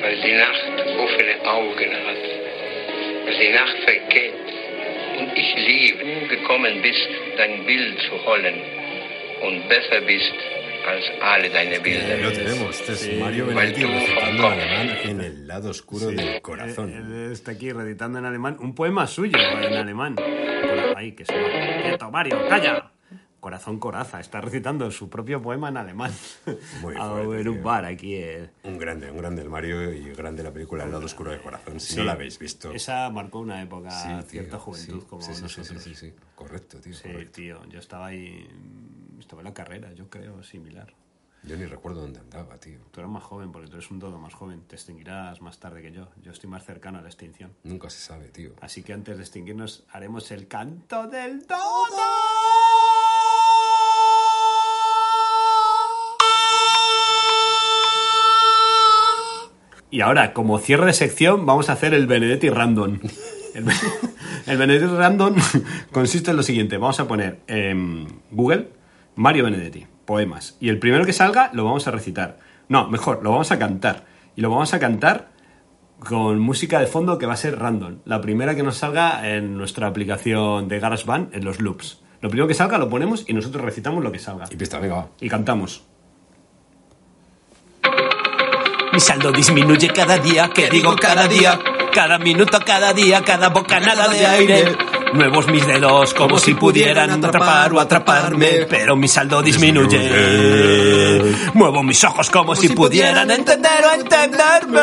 weil 0.00 0.16
die 0.16 0.32
Nacht 0.32 0.98
offene 0.98 1.50
Augen 1.50 1.92
hat, 2.06 3.26
weil 3.26 3.38
die 3.38 3.52
Nacht 3.52 3.76
vergeht 3.84 4.32
und 5.18 5.38
ich 5.38 5.54
liebe, 5.56 6.04
du 6.04 6.28
gekommen 6.28 6.82
bist, 6.82 7.08
dein 7.36 7.64
Bild 7.64 8.00
zu 8.02 8.24
holen 8.24 8.60
und 9.42 9.68
besser 9.68 10.00
bist 10.00 10.34
als 10.86 11.04
alle 11.20 11.48
deine 11.50 11.78
Bilder. 11.78 12.22
Lo 12.22 12.32
tenemos, 12.32 12.80
este 12.80 12.92
es 12.92 13.20
Mario 13.20 13.46
Benedetti 13.46 13.84
recitando 13.84 14.52
en 14.52 14.60
alemán 14.60 14.96
en 15.04 15.20
el 15.20 15.46
lado 15.46 15.70
oscuro 15.70 16.06
del 16.08 16.40
corazón. 16.42 16.90
Él, 16.92 17.12
él 17.26 17.32
está 17.32 17.52
aquí 17.52 17.72
recitando 17.72 18.18
en 18.18 18.24
alemán 18.24 18.56
un 18.60 18.74
poema 18.74 19.06
suyo 19.06 19.38
en 19.38 19.74
alemán. 19.74 20.16
Ay, 20.96 21.12
que 21.12 21.24
se 21.24 21.32
va. 21.34 21.82
Quieto, 21.82 22.10
Mario, 22.10 22.38
calla. 22.48 22.88
Corazón 23.40 23.80
Coraza, 23.80 24.20
está 24.20 24.40
recitando 24.40 24.88
su 24.92 25.10
propio 25.10 25.42
poema 25.42 25.68
en 25.68 25.76
alemán. 25.76 26.12
Muy 26.80 26.94
Ah, 26.98 27.08
fuerte, 27.10 27.40
en 27.40 27.48
un 27.48 27.54
tío. 27.54 27.62
bar 27.64 27.84
aquí. 27.86 28.14
eh. 28.14 28.50
Un 28.62 28.78
grande, 28.78 29.10
un 29.10 29.16
grande 29.18 29.42
el 29.42 29.48
Mario 29.50 29.92
y 29.92 30.10
grande 30.14 30.44
la 30.44 30.52
película 30.52 30.84
El 30.84 30.92
lado 30.92 31.06
oscuro 31.06 31.32
del 31.32 31.40
corazón. 31.40 31.80
Si 31.80 31.94
Sí. 31.94 31.98
no 31.98 32.04
la 32.04 32.12
habéis 32.12 32.38
visto. 32.38 32.72
Esa 32.72 33.10
marcó 33.10 33.40
una 33.40 33.60
época, 33.60 33.90
Sí, 33.90 34.08
tío, 34.08 34.22
cierta 34.30 34.60
juventud 34.60 35.00
sí, 35.00 35.06
como 35.10 35.22
sí, 35.22 35.30
sí, 35.32 35.34
sí, 35.38 35.42
nosotros. 35.42 35.82
Sí, 35.82 35.94
sí, 35.96 36.06
sí. 36.10 36.14
Correcto, 36.36 36.78
tío. 36.80 36.94
Sí, 36.94 37.02
correcto. 37.02 37.32
tío, 37.32 37.60
yo 37.68 37.80
estaba 37.80 38.06
ahí. 38.06 38.46
Estaba 39.22 39.40
en 39.40 39.44
la 39.44 39.54
carrera, 39.54 39.92
yo 39.92 40.10
creo, 40.10 40.42
similar. 40.42 40.92
Yo 41.44 41.56
ni 41.56 41.64
recuerdo 41.64 42.00
dónde 42.00 42.18
andaba, 42.18 42.58
tío. 42.58 42.78
Tú 42.90 43.00
eres 43.00 43.10
más 43.10 43.22
joven, 43.22 43.50
porque 43.50 43.68
tú 43.68 43.76
eres 43.76 43.90
un 43.90 44.00
todo 44.00 44.18
más 44.18 44.34
joven. 44.34 44.62
Te 44.66 44.76
extinguirás 44.76 45.40
más 45.40 45.58
tarde 45.58 45.80
que 45.80 45.92
yo. 45.92 46.08
Yo 46.22 46.32
estoy 46.32 46.50
más 46.50 46.64
cercano 46.64 46.98
a 46.98 47.02
la 47.02 47.08
extinción. 47.08 47.52
Nunca 47.62 47.88
se 47.88 48.00
sabe, 48.00 48.28
tío. 48.28 48.52
Así 48.60 48.82
que 48.82 48.92
antes 48.92 49.16
de 49.16 49.22
extinguirnos, 49.22 49.84
haremos 49.90 50.30
el 50.32 50.48
canto 50.48 51.06
del 51.06 51.46
todo. 51.46 51.58
Y 59.90 60.00
ahora, 60.00 60.32
como 60.32 60.58
cierre 60.58 60.86
de 60.86 60.94
sección, 60.94 61.46
vamos 61.46 61.70
a 61.70 61.74
hacer 61.74 61.94
el 61.94 62.06
Benedetti 62.06 62.50
Random. 62.50 62.98
El, 63.54 63.66
el 64.46 64.58
Benedetti 64.58 64.86
Random 64.86 65.36
consiste 65.92 66.30
en 66.32 66.36
lo 66.36 66.42
siguiente. 66.42 66.76
Vamos 66.76 66.98
a 66.98 67.06
poner 67.06 67.40
en 67.46 68.22
Google 68.30 68.81
Mario 69.14 69.44
Benedetti, 69.44 69.86
poemas. 70.04 70.56
Y 70.60 70.68
el 70.68 70.78
primero 70.78 71.04
que 71.04 71.12
salga 71.12 71.50
lo 71.52 71.64
vamos 71.64 71.86
a 71.86 71.90
recitar. 71.90 72.38
No, 72.68 72.88
mejor, 72.88 73.22
lo 73.22 73.30
vamos 73.30 73.52
a 73.52 73.58
cantar. 73.58 74.04
Y 74.36 74.40
lo 74.40 74.50
vamos 74.50 74.72
a 74.72 74.78
cantar 74.78 75.28
con 75.98 76.38
música 76.38 76.80
de 76.80 76.86
fondo 76.86 77.18
que 77.18 77.26
va 77.26 77.34
a 77.34 77.36
ser 77.36 77.58
random. 77.58 77.98
La 78.04 78.20
primera 78.20 78.54
que 78.54 78.62
nos 78.62 78.78
salga 78.78 79.28
en 79.28 79.56
nuestra 79.56 79.86
aplicación 79.86 80.68
de 80.68 80.80
GarageBand 80.80 81.34
en 81.34 81.44
los 81.44 81.60
loops. 81.60 82.00
Lo 82.20 82.28
primero 82.28 82.48
que 82.48 82.54
salga 82.54 82.78
lo 82.78 82.88
ponemos 82.88 83.24
y 83.28 83.34
nosotros 83.34 83.64
recitamos 83.64 84.02
lo 84.02 84.12
que 84.12 84.18
salga. 84.18 84.46
Y 84.50 84.56
pista, 84.56 84.78
venga, 84.78 84.94
va. 84.94 85.08
Y 85.20 85.28
cantamos. 85.28 85.84
Mi 88.92 89.00
saldo 89.00 89.32
disminuye 89.32 89.88
cada 89.88 90.18
día, 90.18 90.50
que 90.50 90.68
digo 90.68 90.94
cada 90.96 91.26
día, 91.26 91.58
cada 91.92 92.18
minuto, 92.18 92.58
cada 92.64 92.92
día, 92.92 93.22
cada 93.22 93.48
bocanada 93.48 94.06
de 94.08 94.26
aire. 94.26 94.91
Nuevos 95.12 95.46
mis 95.48 95.66
dedos 95.66 96.14
como 96.14 96.38
si 96.38 96.54
pudieran 96.54 97.10
atrapar 97.10 97.72
o 97.72 97.80
atraparme, 97.80 98.66
pero 98.68 98.96
mi 98.96 99.08
saldo 99.08 99.42
disminuye. 99.42 101.34
Muevo 101.54 101.82
mis 101.82 102.02
ojos 102.04 102.30
como 102.30 102.54
si 102.54 102.70
pudieran 102.70 103.30
entender 103.30 103.84
o 103.84 103.94
entenderme, 103.94 104.80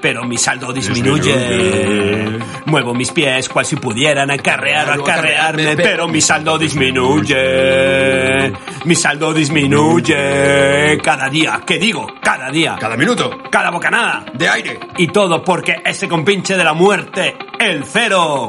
pero 0.00 0.24
mi 0.24 0.38
saldo 0.38 0.72
disminuye. 0.72 2.38
Muevo 2.66 2.94
mis 2.94 3.10
pies 3.12 3.48
cual 3.48 3.66
si 3.66 3.76
pudieran 3.76 4.30
acarrear 4.30 4.98
o 4.98 5.02
acarrearme, 5.02 5.76
pero 5.76 6.08
mi 6.08 6.20
saldo 6.20 6.56
disminuye. 6.58 8.52
Mi 8.84 8.94
saldo 8.94 9.32
disminuye 9.34 10.98
cada 11.02 11.28
día. 11.28 11.60
¿Qué 11.66 11.78
digo? 11.78 12.06
Cada 12.22 12.50
día. 12.50 12.76
Cada 12.80 12.96
minuto 12.96 13.30
Cada 13.50 13.70
bocanada. 13.70 14.24
de 14.32 14.48
aire. 14.48 14.80
Y 14.96 15.08
todo 15.08 15.42
porque 15.44 15.76
ese 15.84 16.08
compinche 16.08 16.56
de 16.56 16.64
la 16.64 16.72
muerte, 16.72 17.36
el 17.58 17.84
cero, 17.84 18.48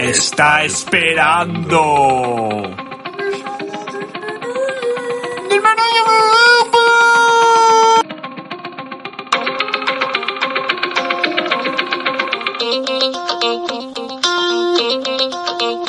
está 0.00 0.64
esperando. 0.64 1.80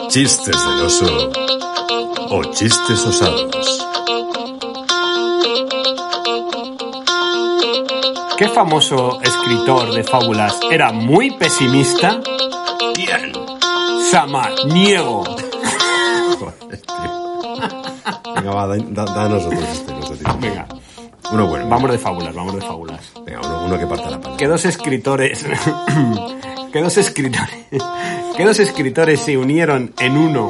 Chistes 0.10 0.66
del 0.66 0.82
oso 0.86 1.32
o 2.32 2.44
chistes 2.52 3.06
osados. 3.06 3.88
¿Qué 8.38 8.50
famoso 8.50 9.22
escritor 9.22 9.94
de 9.94 10.04
fábulas 10.04 10.60
era 10.70 10.92
muy 10.92 11.32
pesimista? 11.32 12.20
¿Quién? 14.12 14.22
Samaniego. 14.22 15.24
Venga, 18.36 18.52
va, 18.54 18.68
da, 18.68 18.76
da- 18.78 19.06
danos 19.14 19.46
otro 19.46 19.60
chiste, 19.72 19.94
otro 19.94 20.16
tipo. 20.16 20.38
Venga, 20.40 20.68
Uno 21.32 21.48
bueno. 21.48 21.68
vamos 21.70 21.92
de 21.92 21.98
fábulas, 21.98 22.34
vamos 22.36 22.56
de 22.56 22.62
fábulas. 22.62 23.00
Venga, 23.26 23.40
uno, 23.42 23.64
uno 23.66 23.80
que 23.80 23.86
parta 23.88 24.10
la 24.10 24.20
pala. 24.22 24.38
Que 24.38 24.48
dos 24.48 24.66
escritores... 24.66 25.46
que 26.74 26.82
dos 26.82 26.98
escritores... 26.98 27.50
que 28.38 28.46
dos 28.46 28.60
escritores 28.60 29.20
se 29.22 29.38
unieron 29.38 29.94
en 30.00 30.18
uno 30.18 30.50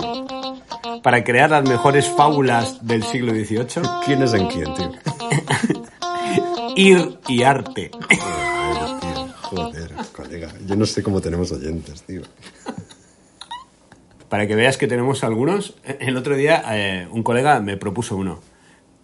para 1.03 1.23
crear 1.23 1.49
las 1.51 1.67
mejores 1.67 2.07
fábulas 2.15 2.85
del 2.85 3.03
siglo 3.03 3.33
XVIII. 3.33 3.81
¿Quién 4.05 4.21
es 4.23 4.33
en 4.33 4.47
quién, 4.47 4.73
tío? 4.73 4.91
Ir 6.75 7.19
y 7.27 7.43
arte. 7.43 7.91
Joder, 7.99 8.99
tío. 9.01 9.27
Joder, 9.41 9.91
colega. 10.15 10.49
Yo 10.65 10.75
no 10.77 10.85
sé 10.85 11.03
cómo 11.03 11.19
tenemos 11.19 11.51
oyentes, 11.51 12.01
tío. 12.03 12.21
Para 14.31 14.47
que 14.47 14.55
veas 14.55 14.77
que 14.77 14.87
tenemos 14.87 15.25
algunos, 15.25 15.75
el 15.83 16.15
otro 16.15 16.37
día 16.37 16.63
eh, 16.69 17.05
un 17.11 17.21
colega 17.21 17.59
me 17.59 17.75
propuso 17.75 18.15
uno. 18.15 18.39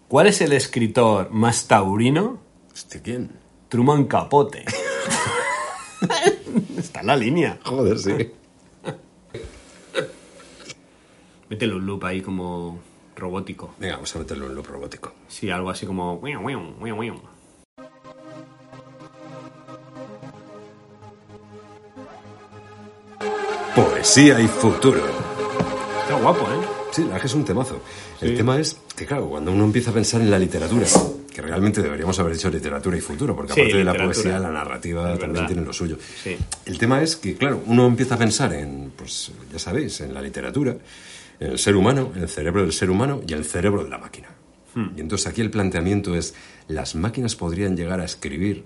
¿Cuál 0.07 0.27
es 0.27 0.39
el 0.39 0.53
escritor 0.53 1.31
más 1.31 1.67
taurino? 1.67 2.39
Hostia, 2.71 3.01
¿quién? 3.03 3.31
Truman 3.67 4.05
Capote. 4.05 4.63
Está 6.77 7.01
en 7.01 7.07
la 7.07 7.17
línea. 7.17 7.59
Joder, 7.65 7.99
sí. 7.99 8.31
Métele 11.49 11.75
un 11.75 11.85
loop 11.85 12.05
ahí 12.05 12.21
como 12.21 12.79
robótico. 13.13 13.75
Venga, 13.79 13.95
vamos 13.95 14.15
a 14.15 14.19
meterlo 14.19 14.45
en 14.45 14.55
lo 14.55 14.63
robótico. 14.63 15.11
Sí, 15.27 15.49
algo 15.49 15.69
así 15.69 15.85
como... 15.85 16.21
Poesía 23.77 24.41
y 24.41 24.47
futuro. 24.47 25.03
Está 26.01 26.15
guapo, 26.19 26.41
¿eh? 26.45 26.65
Sí, 26.91 27.01
la 27.01 27.09
verdad 27.09 27.21
que 27.21 27.27
es 27.27 27.33
un 27.35 27.45
temazo. 27.45 27.79
El 28.19 28.35
tema 28.35 28.59
es 28.59 28.75
que, 28.95 29.05
claro, 29.05 29.29
cuando 29.29 29.51
uno 29.51 29.65
empieza 29.65 29.91
a 29.91 29.93
pensar 29.93 30.19
en 30.19 30.31
la 30.31 30.39
literatura, 30.39 30.87
que 31.31 31.43
realmente 31.43 31.83
deberíamos 31.83 32.17
haber 32.17 32.33
dicho 32.33 32.49
literatura 32.49 32.97
y 32.97 33.01
futuro, 33.01 33.35
porque 33.35 33.53
Sí, 33.53 33.59
aparte 33.59 33.77
de 33.77 33.83
la 33.83 33.93
poesía, 33.93 34.39
la 34.39 34.49
narrativa 34.49 35.13
Es 35.13 35.19
también 35.19 35.45
tiene 35.45 35.61
lo 35.61 35.71
suyo. 35.73 35.95
Sí. 36.23 36.35
El 36.65 36.79
tema 36.79 37.03
es 37.03 37.17
que, 37.17 37.35
claro, 37.35 37.61
uno 37.67 37.85
empieza 37.85 38.15
a 38.15 38.17
pensar 38.17 38.51
en, 38.51 38.93
pues 38.95 39.31
ya 39.53 39.59
sabéis, 39.59 40.01
en 40.01 40.11
la 40.11 40.23
literatura, 40.23 40.75
en 41.39 41.51
el 41.51 41.59
ser 41.59 41.75
humano, 41.75 42.11
en 42.15 42.23
el 42.23 42.29
cerebro 42.29 42.63
del 42.63 42.73
ser 42.73 42.89
humano 42.89 43.21
y 43.27 43.33
el 43.33 43.45
cerebro 43.45 43.83
de 43.83 43.91
la 43.91 43.99
máquina. 43.99 44.29
Hmm. 44.73 44.87
Y 44.97 45.01
entonces 45.01 45.27
aquí 45.27 45.41
el 45.41 45.51
planteamiento 45.51 46.15
es, 46.15 46.33
las 46.67 46.95
máquinas 46.95 47.35
podrían 47.35 47.77
llegar 47.77 47.99
a 47.99 48.05
escribir 48.05 48.63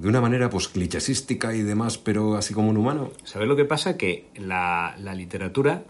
de 0.00 0.08
una 0.08 0.20
manera 0.20 0.50
pues 0.50 0.68
clichésística 0.68 1.54
y 1.54 1.62
demás, 1.62 1.98
pero 1.98 2.36
así 2.36 2.52
como 2.54 2.68
un 2.70 2.76
humano. 2.76 3.10
¿Sabes 3.24 3.48
lo 3.48 3.56
que 3.56 3.64
pasa? 3.64 3.96
Que 3.96 4.26
la, 4.36 4.94
la 4.98 5.14
literatura, 5.14 5.84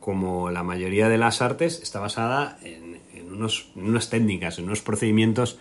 como 0.00 0.50
la 0.50 0.62
mayoría 0.62 1.08
de 1.08 1.18
las 1.18 1.42
artes, 1.42 1.80
está 1.82 2.00
basada 2.00 2.58
en, 2.62 3.00
en 3.14 3.32
unos, 3.32 3.68
en 3.76 3.88
unas 3.88 4.08
técnicas, 4.08 4.58
en 4.58 4.64
unos 4.64 4.80
procedimientos, 4.80 5.58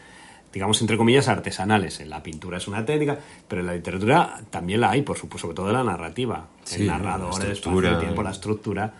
digamos, 0.53 0.79
entre 0.81 0.97
comillas, 0.97 1.27
artesanales. 1.27 1.99
En 1.99 2.09
la 2.09 2.23
pintura 2.23 2.57
es 2.57 2.67
una 2.67 2.85
técnica, 2.85 3.19
pero 3.47 3.61
en 3.61 3.67
la 3.67 3.73
literatura 3.73 4.41
también 4.49 4.79
la 4.79 4.91
hay, 4.91 5.01
por 5.01 5.17
supuesto, 5.17 5.47
sobre 5.47 5.55
todo 5.55 5.67
en 5.67 5.73
la 5.73 5.83
narrativa. 5.83 6.47
Sí, 6.63 6.83
el 6.83 6.87
narrador, 6.87 7.43
el 7.43 7.51
espacio, 7.51 7.89
el 7.89 7.99
tiempo, 7.99 8.23
la 8.23 8.31
estructura. 8.31 8.93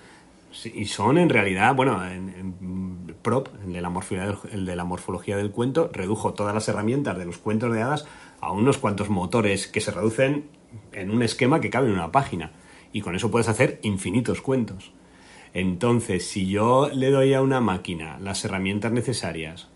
Y 0.74 0.86
son 0.86 1.18
en 1.18 1.30
realidad, 1.30 1.76
bueno, 1.76 2.06
en, 2.06 2.30
en 2.30 3.16
Prop, 3.22 3.50
el 3.66 3.74
de, 3.74 3.82
la 3.82 3.90
morfología 3.90 4.26
del, 4.28 4.38
el 4.54 4.66
de 4.66 4.76
la 4.76 4.86
morfología 4.86 5.36
del 5.36 5.52
cuento, 5.52 5.90
redujo 5.92 6.34
todas 6.34 6.54
las 6.54 6.68
herramientas 6.70 7.18
de 7.18 7.26
los 7.26 7.38
cuentos 7.40 7.74
de 7.74 7.82
hadas 7.82 8.06
a 8.46 8.52
unos 8.52 8.78
cuantos 8.78 9.10
motores 9.10 9.68
que 9.68 9.82
se 9.82 9.90
reducen 9.90 10.46
en 10.92 11.10
un 11.10 11.24
esquema 11.24 11.60
que 11.60 11.72
cabe 11.72 11.88
en 11.88 11.94
una 11.94 12.12
página. 12.12 12.52
Y 12.94 13.02
con 13.02 13.16
eso 13.16 13.32
puedes 13.32 13.50
hacer 13.50 13.80
infinitos 13.82 14.42
cuentos. 14.42 14.92
Entonces, 15.54 16.28
si 16.28 16.48
yo 16.48 16.90
le 16.94 17.10
doy 17.10 17.34
a 17.34 17.42
una 17.42 17.60
máquina 17.60 18.20
las 18.20 18.46
herramientas 18.46 18.92
necesarias 18.92 19.70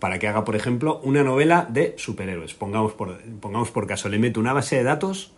para 0.00 0.18
que 0.18 0.26
haga, 0.26 0.44
por 0.44 0.56
ejemplo, 0.56 1.00
una 1.04 1.22
novela 1.22 1.66
de 1.70 1.94
superhéroes, 1.96 2.54
pongamos 2.54 2.92
por, 2.92 3.22
pongamos 3.40 3.70
por 3.70 3.86
caso, 3.86 4.08
le 4.08 4.18
meto 4.18 4.40
una 4.40 4.52
base 4.52 4.76
de 4.76 4.82
datos 4.82 5.32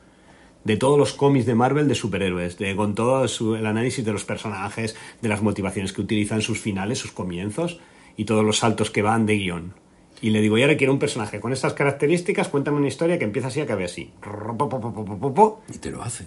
de 0.65 0.77
todos 0.79 0.99
los 0.99 1.13
cómics 1.13 1.45
de 1.45 1.55
Marvel 1.55 1.87
de 1.87 1.95
superhéroes, 1.95 2.57
con 2.77 2.95
todo 2.95 3.27
el 3.57 3.67
análisis 3.67 4.05
de 4.05 4.13
los 4.13 4.25
personajes, 4.25 4.97
de 5.21 5.29
las 5.29 5.43
motivaciones 5.43 5.93
que 5.93 6.01
utilizan, 6.01 6.41
sus 6.41 6.61
finales, 6.61 6.99
sus 6.99 7.13
comienzos 7.13 7.79
y 8.17 8.25
todos 8.25 8.45
los 8.45 8.59
saltos 8.59 8.91
que 8.91 9.03
van 9.03 9.27
de 9.27 9.37
guion. 9.37 9.75
Y 10.21 10.31
le 10.31 10.41
digo, 10.41 10.59
y 10.59 10.63
ahora 10.63 10.77
quiero 10.77 10.93
un 10.93 10.99
personaje 10.99 11.41
con 11.41 11.53
estas 11.53 11.75
características, 11.75 12.49
cuéntame 12.49 12.79
una 12.79 12.89
historia 12.89 13.19
que 13.19 13.25
empieza 13.25 13.49
así 13.49 13.61
y 13.61 13.63
acabe 13.63 13.85
así. 13.85 14.13
Y 15.73 15.79
te 15.79 15.91
lo 15.91 16.03
hace. 16.03 16.25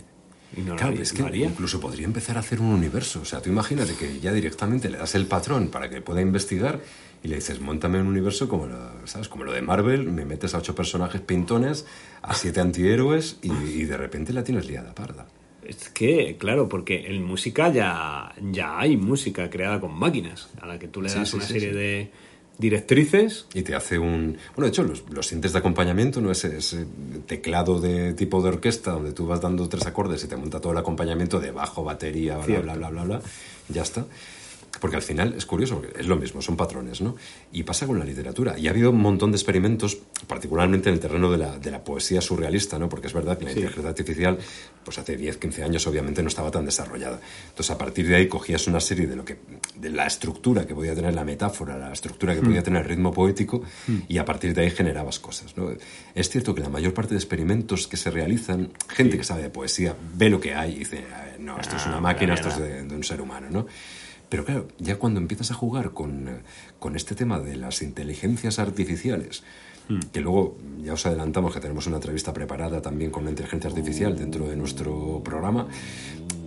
Y 0.56 0.62
no 0.62 0.72
lo 0.72 0.76
claro, 0.76 0.92
haría, 0.92 1.04
es 1.04 1.14
que 1.14 1.24
haría. 1.24 1.48
incluso 1.48 1.80
podría 1.80 2.06
empezar 2.06 2.38
a 2.38 2.42
hacer 2.42 2.60
un 2.60 2.68
universo. 2.68 3.22
O 3.22 3.26
sea, 3.26 3.42
tú 3.42 3.50
imagínate 3.50 3.96
que 3.96 4.20
ya 4.20 4.34
directamente 4.34 4.90
le 4.90 4.98
das 4.98 5.16
el 5.16 5.26
patrón 5.26 5.70
para 5.70 5.90
que 5.90 6.02
pueda 6.02 6.22
investigar 6.22 6.80
y 7.24 7.28
le 7.28 7.36
dices, 7.36 7.62
montame 7.62 8.02
un 8.02 8.08
universo 8.08 8.50
como 8.50 8.66
lo, 8.66 9.08
¿sabes? 9.08 9.28
como 9.28 9.44
lo 9.44 9.52
de 9.54 9.62
Marvel, 9.62 10.10
me 10.12 10.26
metes 10.26 10.54
a 10.54 10.58
ocho 10.58 10.74
personajes 10.76 11.22
pintones, 11.22 11.86
a 12.22 12.34
siete 12.34 12.60
antihéroes 12.60 13.38
y, 13.42 13.52
y 13.52 13.86
de 13.86 13.96
repente 13.98 14.34
la 14.34 14.44
tienes 14.44 14.68
liada 14.68 14.94
parda. 14.96 15.28
Es 15.64 15.90
que, 15.90 16.36
claro, 16.38 16.68
porque 16.68 17.08
en 17.08 17.24
música 17.24 17.72
ya, 17.72 18.34
ya 18.52 18.80
hay 18.80 18.98
música 18.98 19.50
creada 19.50 19.80
con 19.80 19.94
máquinas, 19.94 20.50
a 20.60 20.66
la 20.66 20.80
que 20.80 20.88
tú 20.88 21.02
le 21.02 21.14
das 21.14 21.30
sí, 21.30 21.36
una 21.36 21.46
sí, 21.46 21.54
serie 21.54 21.72
de 21.74 22.12
directrices. 22.62 23.48
Y 23.54 23.64
te 23.64 23.76
hace 23.76 24.00
un... 24.00 24.38
Bueno, 24.56 24.68
de 24.68 24.70
hecho, 24.70 24.84
los, 24.84 25.04
los 25.10 25.28
sintes 25.28 25.52
de 25.52 25.60
acompañamiento, 25.60 26.22
¿no? 26.22 26.32
Ese, 26.32 26.58
ese 26.58 26.86
teclado 27.28 27.82
de 27.82 28.14
tipo 28.14 28.42
de 28.42 28.50
orquesta 28.50 28.92
donde 28.92 29.12
tú 29.12 29.28
vas 29.28 29.42
dando 29.42 29.68
tres 29.68 29.86
acordes 29.86 30.24
y 30.24 30.28
te 30.28 30.38
monta 30.38 30.62
todo 30.62 30.72
el 30.72 30.78
acompañamiento 30.78 31.40
de 31.40 31.52
bajo, 31.52 31.84
batería, 31.84 32.38
bla, 32.38 32.60
bla, 32.62 32.76
bla, 32.76 32.90
bla, 32.90 33.04
bla, 33.04 33.22
ya 33.68 33.82
está. 33.82 34.06
Porque 34.80 34.96
al 34.96 35.02
final 35.02 35.34
es 35.38 35.46
curioso, 35.46 35.76
porque 35.76 36.00
es 36.00 36.08
lo 36.08 36.16
mismo, 36.16 36.42
son 36.42 36.56
patrones, 36.56 37.02
¿no? 37.02 37.16
Y 37.52 37.64
pasa 37.64 37.86
con 37.86 38.00
la 38.00 38.06
literatura. 38.06 38.58
Y 38.58 38.68
ha 38.68 38.72
habido 38.72 38.92
un 38.92 39.02
montón 39.02 39.32
de 39.32 39.38
experimentos, 39.38 39.98
particularmente 40.28 40.90
en 40.90 40.96
el 40.96 41.02
terreno 41.02 41.30
de 41.30 41.38
la, 41.38 41.60
de 41.60 41.72
la 41.72 41.84
poesía 41.84 42.22
surrealista, 42.22 42.80
¿no? 42.80 42.88
Porque 42.88 43.08
es 43.08 43.14
verdad 43.14 43.38
que 43.38 43.46
la 43.46 43.52
inteligencia 43.52 43.90
artificial, 43.90 44.38
pues 44.84 44.98
hace 44.98 45.18
10, 45.18 45.38
15 45.38 45.64
años 45.64 45.86
obviamente 45.88 46.24
no 46.24 46.30
estaba 46.30 46.50
tan 46.52 46.66
desarrollada. 46.66 47.20
Entonces 47.50 47.70
a 47.70 47.78
partir 47.78 48.08
de 48.08 48.16
ahí 48.16 48.28
cogías 48.28 48.66
una 48.68 48.80
serie 48.80 49.08
de 49.08 49.16
lo 49.16 49.26
que, 49.26 49.38
de 49.82 49.90
la 49.90 50.06
estructura 50.06 50.66
que 50.66 50.76
podía 50.76 50.94
tener 50.94 51.14
la 51.14 51.24
metáfora, 51.24 51.78
la 51.78 51.92
estructura 51.92 52.36
que 52.36 52.42
podía 52.42 52.62
tener 52.62 52.84
el 52.84 52.88
ritmo 52.88 53.12
poético, 53.12 53.64
y 54.08 54.18
a 54.18 54.26
partir 54.26 54.54
de 54.54 54.62
ahí 54.62 54.72
generabas 54.72 55.20
cosas, 55.20 55.58
¿no? 55.58 55.70
Es 56.14 56.30
cierto 56.30 56.54
que 56.54 56.62
la 56.62 56.70
mayor 56.70 56.94
parte 56.94 57.16
de 57.16 57.18
experimentos 57.18 57.88
que 57.88 57.98
se 57.98 58.12
realizan, 58.12 58.70
gente 58.88 59.18
que 59.18 59.24
sabe 59.24 59.42
de 59.44 59.50
poesía 59.50 59.96
ve 60.16 60.30
lo 60.30 60.40
que 60.40 60.54
hay 60.54 60.76
y 60.76 60.80
dice, 60.80 61.06
"A 61.14 61.26
ver, 61.26 61.40
no, 61.40 61.60
esto 61.60 61.76
es 61.76 61.86
una 61.86 62.00
máquina, 62.00 62.36
esto 62.36 62.50
es 62.50 62.58
de, 62.58 62.84
de 62.84 62.96
un 62.96 63.04
ser 63.04 63.20
humano, 63.22 63.48
¿no? 63.50 63.66
Pero 64.32 64.46
claro, 64.46 64.68
ya 64.80 64.96
cuando 64.98 65.20
empiezas 65.20 65.52
a 65.52 65.56
jugar 65.56 65.92
con, 65.92 66.30
eh, 66.30 66.42
con 66.80 66.96
este 66.96 67.16
tema 67.16 67.40
de 67.40 67.58
las 67.58 67.82
inteligencias 67.82 68.60
artificiales, 68.60 69.44
que 70.12 70.22
luego 70.22 70.58
ya 70.84 70.94
os 70.94 71.06
adelantamos 71.06 71.54
que 71.54 71.60
tenemos 71.60 71.86
una 71.88 71.98
entrevista 71.98 72.34
preparada 72.34 72.82
también 72.82 73.12
con 73.12 73.24
una 73.24 73.30
inteligencia 73.32 73.70
artificial 73.70 74.18
dentro 74.18 74.48
de 74.48 74.56
nuestro 74.56 75.22
programa, 75.24 75.68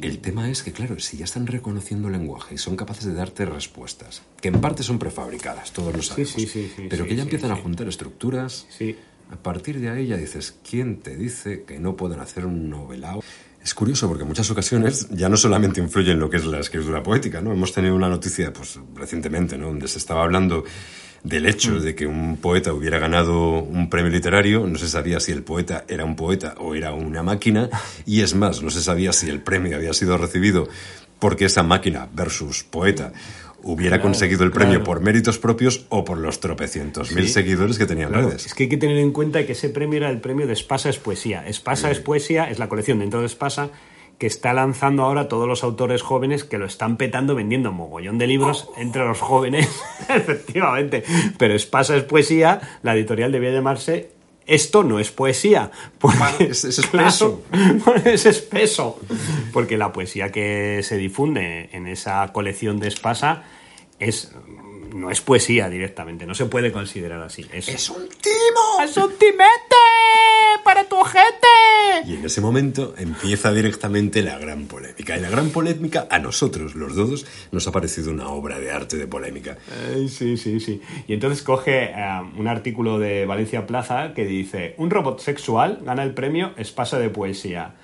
el 0.03 0.19
tema 0.19 0.51
es 0.51 0.63
que, 0.63 0.73
claro, 0.73 0.99
si 1.01 1.17
ya 1.17 1.25
están 1.25 1.47
reconociendo 1.47 2.09
el 2.09 2.13
lenguaje 2.15 2.57
y 2.57 2.59
son 2.59 2.77
capaces 2.77 3.05
de 3.07 3.15
darte 3.15 3.47
respuestas, 3.47 4.23
que 4.41 4.49
en 4.49 4.61
parte 4.61 4.83
son 4.83 4.99
prefabricadas, 4.99 5.73
todos 5.73 5.95
lo 5.97 6.03
sabemos, 6.03 6.31
sí, 6.33 6.47
sí, 6.47 6.71
sí, 6.75 6.87
pero 6.91 7.07
que 7.07 7.17
ya 7.17 7.23
empiezan 7.23 7.53
a 7.53 7.57
juntar 7.57 7.89
estructuras, 7.89 8.67
Sí. 8.69 8.97
a 9.31 9.37
partir 9.37 9.81
de 9.81 9.89
ahí 9.89 10.09
ya 10.09 10.17
dices, 10.17 10.57
¿quién 10.69 10.99
te 10.99 11.17
dice 11.17 11.63
que 11.67 11.79
no 11.79 11.97
pueden 11.97 12.21
hacer 12.21 12.45
un 12.45 12.69
novelado 12.69 13.23
Es 13.63 13.73
curioso 13.73 14.07
porque 14.09 14.25
en 14.25 14.29
muchas 14.29 14.51
ocasiones 14.51 15.09
ya 15.09 15.31
no 15.31 15.39
solamente 15.39 15.81
influye 15.81 16.13
en 16.13 16.21
lo 16.21 16.29
que 16.29 16.37
es 16.37 16.45
la 16.45 16.61
escritura 16.61 17.03
poética, 17.03 17.41
¿no? 17.41 17.51
Hemos 17.51 17.73
tenido 17.73 17.95
una 17.95 18.11
noticia, 18.11 18.53
pues, 18.53 18.79
recientemente, 18.95 19.57
¿no? 19.57 19.69
Donde 19.69 19.89
se 19.89 19.97
estaba 19.97 20.23
hablando 20.23 20.65
del 21.25 21.47
hecho 21.47 21.81
de 21.81 21.95
que 21.95 22.07
un 22.07 22.37
poeta 22.37 22.73
hubiera 22.73 22.99
ganado 22.99 23.59
un 23.63 23.89
premio 23.91 24.13
literario, 24.13 24.67
no 24.67 24.79
se 24.79 24.89
sabía 24.89 25.19
si 25.21 25.33
el 25.33 25.43
poeta 25.43 25.85
era 25.89 26.05
un 26.05 26.17
poeta 26.17 26.55
o 26.59 26.75
era 26.75 26.93
una 26.93 27.23
máquina, 27.23 27.69
y 28.07 28.21
es 28.21 28.35
más, 28.35 28.63
no 28.63 28.71
se 28.71 28.83
sabía 28.83 29.13
si 29.13 29.29
el 29.31 29.41
premio 29.41 29.77
había 29.77 29.93
sido 29.95 30.17
recibido 30.19 30.69
porque 31.19 31.47
esa 31.47 31.63
máquina 31.63 32.07
versus 32.13 32.63
poeta 32.65 33.13
hubiera 33.63 34.03
conseguido 34.03 34.45
el 34.45 34.51
premio 34.51 34.85
por 34.85 35.01
méritos 35.01 35.39
propios 35.39 35.87
o 35.89 36.05
por 36.05 36.19
los 36.19 36.39
tropecientos 36.39 37.13
mil 37.13 37.27
seguidores 37.29 37.79
que 37.79 37.87
tenía 37.87 38.05
en 38.05 38.11
Claro, 38.11 38.29
redes. 38.29 38.45
es 38.45 38.53
que 38.53 38.65
hay 38.65 38.69
que 38.69 38.77
tener 38.77 38.99
en 38.99 39.11
cuenta 39.11 39.47
que 39.47 39.53
ese 39.53 39.71
premio 39.71 39.97
era 39.97 40.11
el 40.11 40.21
premio 40.21 40.47
de 40.47 40.53
Espasa 40.53 40.91
es 40.91 40.99
Poesía. 40.99 41.47
Espasa 41.49 41.91
es 41.91 41.99
Poesía 42.01 42.51
es 42.51 42.59
la 42.59 42.69
colección 42.69 42.99
dentro 42.99 43.21
de 43.21 43.27
Espasa 43.27 43.71
que 44.25 44.29
está 44.29 44.55
lanzando 44.55 45.03
ahora 45.03 45.29
todos 45.29 45.47
los 45.47 45.63
autores 45.65 46.01
jóvenes 46.01 46.45
que 46.45 46.57
lo 46.57 46.65
están 46.65 46.97
petando 46.97 47.35
vendiendo 47.35 47.73
mogollón 47.73 48.17
de 48.17 48.27
libros 48.27 48.71
entre 48.79 49.05
los 49.05 49.21
jóvenes, 49.21 49.69
efectivamente. 50.09 51.05
Pero 51.37 51.53
Espasa 51.55 51.95
es 51.95 52.05
Poesía, 52.05 52.79
la 52.83 52.95
editorial 52.95 53.33
debía 53.33 53.51
llamarse 53.51 54.13
Esto 54.47 54.83
no 54.83 54.99
es 54.99 55.11
poesía. 55.11 55.71
Porque, 55.99 56.45
es- 56.45 56.65
es 56.65 56.79
espeso. 56.79 57.43
Claro, 57.51 58.01
es 58.07 58.25
espeso. 58.25 58.99
Porque 59.53 59.77
la 59.77 59.93
poesía 59.93 60.33
que 60.33 60.81
se 60.83 60.97
difunde 60.97 61.69
en 61.73 61.87
esa 61.87 62.33
colección 62.33 62.81
de 62.81 62.89
Espasa 62.89 63.43
es 63.99 64.33
no 64.95 65.11
es 65.11 65.21
poesía 65.21 65.69
directamente, 65.69 66.25
no 66.25 66.35
se 66.35 66.47
puede 66.47 66.73
considerar 66.73 67.21
así. 67.21 67.45
Es, 67.53 67.91
un 67.91 68.09
timo! 68.09 68.83
¡Es 68.83 68.97
un 68.97 69.11
timete! 69.19 69.45
¡Para 70.63 70.85
tu 70.85 70.97
ojete! 70.97 71.25
Y 72.07 72.15
en 72.15 72.25
ese 72.25 72.41
momento 72.41 72.95
empieza 72.99 73.53
directamente 73.53 74.23
la 74.23 74.39
gran 74.39 74.67
polémica. 74.67 75.17
Y 75.17 75.21
la 75.21 75.31
gran 75.31 75.51
polémica 75.51 76.07
a 76.11 76.19
nosotros, 76.19 76.75
los 76.75 76.95
dos, 76.95 77.27
nos 77.53 77.67
ha 77.67 77.73
parecido 77.73 78.11
una 78.11 78.29
obra 78.29 78.59
de 78.59 78.71
arte 78.71 78.97
de 78.97 79.07
polémica. 79.07 79.59
Ay, 79.93 80.09
sí, 80.09 80.37
sí, 80.37 80.61
sí. 80.61 80.81
Y 81.07 81.15
entonces 81.15 81.43
coge 81.43 81.85
eh, 81.85 82.21
un 82.37 82.49
artículo 82.49 82.99
de 82.99 83.27
Valencia 83.27 83.67
Plaza 83.67 84.13
que 84.15 84.25
dice, 84.25 84.75
un 84.79 84.91
robot 84.91 85.21
sexual 85.21 85.81
gana 85.85 86.03
el 86.03 86.15
premio 86.15 86.53
Espasa 86.57 86.99
de 86.99 87.11
Poesía. 87.11 87.75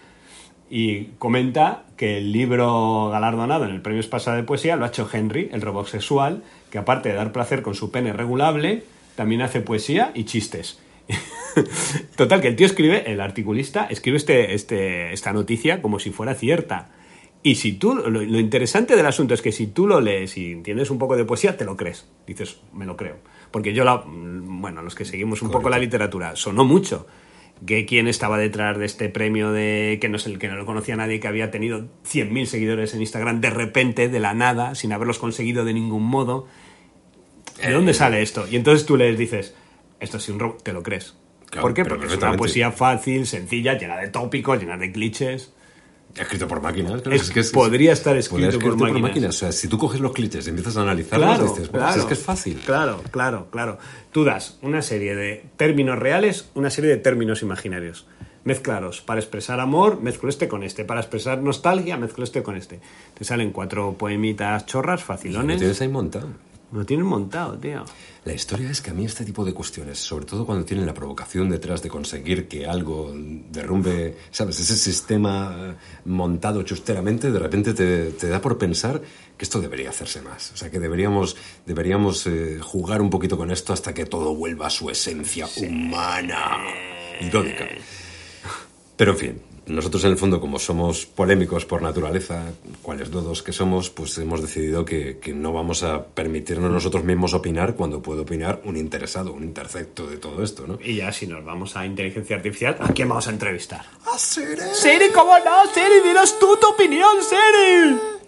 Y 0.68 1.06
comenta 1.18 1.85
que 1.96 2.18
el 2.18 2.33
libro 2.33 3.11
galardonado 3.11 3.64
en 3.64 3.72
el 3.72 3.83
premio 3.83 4.00
Espasa 4.00 4.37
de 4.37 4.44
Poesía 4.44 4.76
lo 4.76 4.85
ha 4.85 4.88
hecho 4.88 5.09
Henry, 5.12 5.50
el 5.52 5.62
robot 5.62 5.88
sexual, 5.88 6.44
que 6.70 6.78
aparte 6.78 7.09
de 7.09 7.16
dar 7.16 7.33
placer 7.33 7.62
con 7.62 7.74
su 7.74 7.90
pene 7.90 8.12
regulable, 8.12 8.85
también 9.16 9.42
hace 9.42 9.61
poesía 9.61 10.12
y 10.14 10.24
chistes. 10.24 10.78
Total, 12.16 12.40
que 12.40 12.48
el 12.48 12.56
tío 12.56 12.66
escribe, 12.66 13.10
el 13.10 13.20
articulista, 13.20 13.86
escribe 13.86 14.16
este, 14.16 14.54
este, 14.54 15.12
esta 15.12 15.32
noticia 15.32 15.82
como 15.82 15.98
si 15.98 16.10
fuera 16.10 16.34
cierta. 16.34 16.90
Y 17.42 17.54
si 17.54 17.72
tú, 17.72 17.94
lo, 17.94 18.10
lo 18.10 18.38
interesante 18.38 18.96
del 18.96 19.06
asunto 19.06 19.32
es 19.32 19.40
que 19.40 19.52
si 19.52 19.66
tú 19.66 19.86
lo 19.86 20.00
lees 20.00 20.36
y 20.36 20.52
entiendes 20.52 20.90
un 20.90 20.98
poco 20.98 21.16
de 21.16 21.24
poesía, 21.24 21.56
te 21.56 21.64
lo 21.64 21.76
crees. 21.76 22.06
Dices, 22.26 22.60
me 22.74 22.84
lo 22.84 22.96
creo. 22.96 23.16
Porque 23.50 23.72
yo, 23.72 23.84
la, 23.84 24.04
bueno, 24.06 24.82
los 24.82 24.94
que 24.94 25.04
seguimos 25.04 25.42
un 25.42 25.50
poco 25.50 25.70
la 25.70 25.78
literatura, 25.78 26.36
sonó 26.36 26.64
mucho 26.64 27.06
que 27.66 27.84
quién 27.86 28.08
estaba 28.08 28.38
detrás 28.38 28.78
de 28.78 28.86
este 28.86 29.08
premio 29.08 29.52
de 29.52 29.98
que 30.00 30.08
no 30.08 30.16
es 30.16 30.26
el 30.26 30.38
que 30.38 30.48
no 30.48 30.56
lo 30.56 30.66
conocía 30.66 30.96
nadie, 30.96 31.20
que 31.20 31.28
había 31.28 31.50
tenido 31.50 31.88
100.000 32.04 32.46
seguidores 32.46 32.94
en 32.94 33.00
Instagram 33.00 33.40
de 33.40 33.50
repente, 33.50 34.08
de 34.08 34.20
la 34.20 34.34
nada, 34.34 34.74
sin 34.74 34.92
haberlos 34.92 35.18
conseguido 35.18 35.64
de 35.64 35.74
ningún 35.74 36.04
modo. 36.04 36.46
¿De 37.60 37.72
dónde 37.72 37.92
sale 37.92 38.22
esto? 38.22 38.46
Y 38.48 38.56
entonces 38.56 38.86
tú 38.86 38.96
les 38.96 39.18
dices, 39.18 39.54
esto 39.98 40.16
es 40.16 40.28
un 40.30 40.38
robot, 40.38 40.62
te 40.62 40.72
lo 40.72 40.82
crees. 40.82 41.16
Claro, 41.50 41.62
¿Por 41.66 41.74
qué? 41.74 41.84
Porque 41.84 42.06
es 42.06 42.16
una 42.16 42.36
poesía 42.36 42.70
fácil, 42.70 43.26
sencilla, 43.26 43.76
llena 43.76 43.96
de 43.96 44.08
tópicos, 44.08 44.58
llena 44.60 44.76
de 44.76 44.92
clichés. 44.92 45.52
Escrito 46.16 46.48
por 46.48 46.60
máquinas. 46.60 47.02
claro, 47.02 47.16
Es- 47.16 47.50
podría 47.52 47.92
estar 47.92 48.16
escrito 48.16 48.58
por 48.58 48.76
máquinas. 48.76 49.02
máquinas. 49.02 49.36
O 49.36 49.38
sea, 49.38 49.52
si 49.52 49.68
tú 49.68 49.78
coges 49.78 50.00
los 50.00 50.12
clichés 50.12 50.46
y 50.46 50.50
empiezas 50.50 50.76
a 50.76 50.82
analizarlos, 50.82 51.28
Claro, 51.28 51.44
dices, 51.48 51.70
"Bueno, 51.70 51.86
claro. 51.86 52.00
es 52.00 52.06
que 52.06 52.14
es 52.14 52.20
fácil. 52.20 52.60
Claro, 52.66 53.02
claro, 53.12 53.48
claro. 53.50 53.78
Tú 54.10 54.24
das 54.24 54.58
una 54.62 54.82
serie 54.82 55.14
de 55.14 55.44
términos 55.56 55.98
reales, 55.98 56.50
una 56.54 56.70
serie 56.70 56.90
de 56.90 56.96
términos 56.96 57.42
imaginarios. 57.42 58.06
Mezclaros. 58.42 59.02
Para 59.02 59.20
expresar 59.20 59.60
amor, 59.60 60.00
mezclo 60.00 60.30
este 60.30 60.48
con 60.48 60.62
este. 60.64 60.84
Para 60.84 61.00
expresar 61.00 61.40
nostalgia, 61.42 61.96
mezclo 61.96 62.24
este 62.24 62.42
con 62.42 62.56
este. 62.56 62.80
Te 63.14 63.24
salen 63.24 63.50
cuatro 63.52 63.92
poemitas 63.98 64.66
chorras, 64.66 65.00
Lo 65.00 65.06
facilones. 65.06 65.58
tienes 65.58 65.80
ahí 65.80 65.88
montado. 65.88 66.28
Lo 66.72 66.87
tienen 66.87 67.06
montado, 67.06 67.59
tío. 67.59 67.85
La 68.24 68.33
historia 68.33 68.70
es 68.70 68.80
que 68.80 68.90
a 68.90 68.94
mí 68.94 69.04
este 69.04 69.24
tipo 69.24 69.44
de 69.44 69.52
cuestiones, 69.52 69.98
sobre 69.98 70.24
todo 70.24 70.46
cuando 70.46 70.64
tienen 70.64 70.87
la 70.87 70.94
provocación 70.94 71.50
detrás 71.50 71.83
de 71.83 71.88
conseguir 71.88 72.46
que 72.46 72.66
algo 72.66 73.12
derrumbe, 73.14 74.16
¿sabes? 74.30 74.61
Ese 74.61 74.76
sistema 74.76 75.56
eh, 75.59 75.74
montado 76.04 76.62
chusteramente, 76.62 77.33
de 77.33 77.38
repente 77.38 77.74
te, 77.74 78.12
te 78.12 78.28
da 78.28 78.40
por 78.40 78.56
pensar 78.56 79.00
que 79.37 79.44
esto 79.44 79.61
debería 79.61 79.90
hacerse 79.90 80.22
más. 80.22 80.52
O 80.52 80.56
sea, 80.56 80.70
que 80.70 80.78
deberíamos, 80.78 81.37
deberíamos 81.66 82.26
eh, 82.26 82.59
jugar 82.61 83.02
un 83.02 83.11
poquito 83.11 83.37
con 83.37 83.50
esto 83.50 83.72
hasta 83.72 83.92
que 83.92 84.06
todo 84.06 84.35
vuelva 84.35 84.68
a 84.68 84.70
su 84.70 84.90
esencia 84.90 85.48
humana, 85.56 86.59
irónica. 87.20 87.66
Pero 88.96 89.12
en 89.12 89.18
fin, 89.18 89.42
nosotros 89.74 90.04
en 90.04 90.11
el 90.11 90.16
fondo, 90.16 90.40
como 90.40 90.59
somos 90.59 91.06
polémicos 91.06 91.64
por 91.64 91.83
naturaleza, 91.83 92.44
cuales 92.83 93.11
dodos 93.11 93.42
que 93.42 93.52
somos, 93.52 93.90
pues 93.90 94.16
hemos 94.18 94.42
decidido 94.42 94.85
que, 94.85 95.18
que 95.18 95.33
no 95.33 95.52
vamos 95.52 95.83
a 95.83 96.04
permitirnos 96.04 96.70
nosotros 96.70 97.04
mismos 97.04 97.35
opinar 97.35 97.74
cuando 97.74 98.02
puede 98.02 98.22
opinar 98.22 98.61
un 98.64 98.76
interesado, 98.76 99.33
un 99.33 99.44
intercepto 99.44 100.06
de 100.06 100.18
todo 100.18 100.42
esto, 100.42 100.66
¿no? 100.66 100.78
Y 100.83 100.96
ya 100.96 101.12
si 101.12 101.26
nos 101.26 101.44
vamos 101.44 101.76
a 101.76 101.87
inteligencia 101.87 102.37
artificial, 102.37 102.76
¿a 102.80 102.92
quién 102.92 103.09
vamos 103.09 103.28
a 103.28 103.30
entrevistar? 103.30 103.85
Siri, 104.18 105.11
¿cómo 105.14 105.38
no? 105.38 105.72
Siri, 105.72 106.00
dinos 106.04 106.38
tú 106.38 106.56
tu 106.61 106.68
opinión, 106.68 107.16
Siri. 107.22 108.20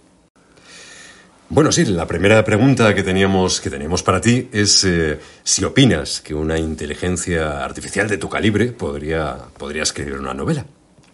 Bueno, 1.48 1.70
sí, 1.70 1.84
la 1.84 2.06
primera 2.06 2.42
pregunta 2.42 2.94
que 2.94 3.02
teníamos, 3.02 3.60
que 3.60 3.68
teníamos 3.68 4.02
para 4.02 4.22
ti 4.22 4.48
es 4.52 4.84
eh, 4.84 5.18
si 5.44 5.62
opinas 5.64 6.22
que 6.22 6.34
una 6.34 6.58
inteligencia 6.58 7.62
artificial 7.62 8.08
de 8.08 8.16
tu 8.16 8.28
calibre 8.30 8.72
podría, 8.72 9.36
podría 9.58 9.82
escribir 9.82 10.14
una 10.14 10.32
novela. 10.32 10.64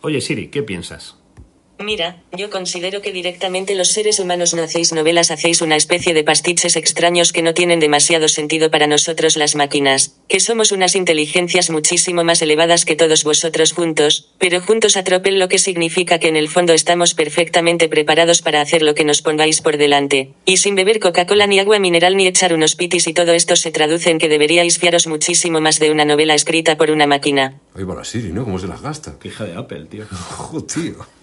Oye, 0.00 0.20
Siri, 0.20 0.48
¿qué 0.48 0.62
piensas? 0.62 1.17
Mira, 1.80 2.16
yo 2.36 2.50
considero 2.50 3.02
que 3.02 3.12
directamente 3.12 3.76
los 3.76 3.92
seres 3.92 4.18
humanos 4.18 4.52
no 4.52 4.64
hacéis 4.64 4.92
novelas, 4.92 5.30
hacéis 5.30 5.62
una 5.62 5.76
especie 5.76 6.12
de 6.12 6.24
pastiches 6.24 6.74
extraños 6.74 7.32
que 7.32 7.40
no 7.40 7.54
tienen 7.54 7.78
demasiado 7.78 8.26
sentido 8.26 8.68
para 8.70 8.88
nosotros 8.88 9.36
las 9.36 9.54
máquinas, 9.54 10.16
que 10.26 10.40
somos 10.40 10.72
unas 10.72 10.96
inteligencias 10.96 11.70
muchísimo 11.70 12.24
más 12.24 12.42
elevadas 12.42 12.84
que 12.84 12.96
todos 12.96 13.22
vosotros 13.22 13.72
juntos, 13.72 14.28
pero 14.38 14.60
juntos 14.60 14.96
a 14.96 15.04
tropel 15.04 15.38
lo 15.38 15.48
que 15.48 15.60
significa 15.60 16.18
que 16.18 16.26
en 16.26 16.36
el 16.36 16.48
fondo 16.48 16.72
estamos 16.72 17.14
perfectamente 17.14 17.88
preparados 17.88 18.42
para 18.42 18.60
hacer 18.60 18.82
lo 18.82 18.96
que 18.96 19.04
nos 19.04 19.22
pongáis 19.22 19.60
por 19.60 19.76
delante, 19.76 20.32
y 20.44 20.56
sin 20.56 20.74
beber 20.74 20.98
Coca-Cola 20.98 21.46
ni 21.46 21.60
agua 21.60 21.78
mineral 21.78 22.16
ni 22.16 22.26
echar 22.26 22.54
unos 22.54 22.74
pitis 22.74 23.06
y 23.06 23.14
todo 23.14 23.32
esto 23.34 23.54
se 23.54 23.70
traduce 23.70 24.10
en 24.10 24.18
que 24.18 24.28
deberíais 24.28 24.78
fiaros 24.78 25.06
muchísimo 25.06 25.60
más 25.60 25.78
de 25.78 25.92
una 25.92 26.04
novela 26.04 26.34
escrita 26.34 26.76
por 26.76 26.90
una 26.90 27.06
máquina. 27.06 27.60
Ahí 27.76 27.84
va 27.84 27.94
la 27.94 28.04
Siri, 28.04 28.32
¿no? 28.32 28.42
¿Cómo 28.42 28.58
se 28.58 28.66
las 28.66 28.82
gasta? 28.82 29.16
Qué 29.20 29.28
hija 29.28 29.44
de 29.44 29.54
Apple, 29.54 29.86
tío. 29.86 30.06
Jo, 30.38 30.64
tío. 30.64 31.17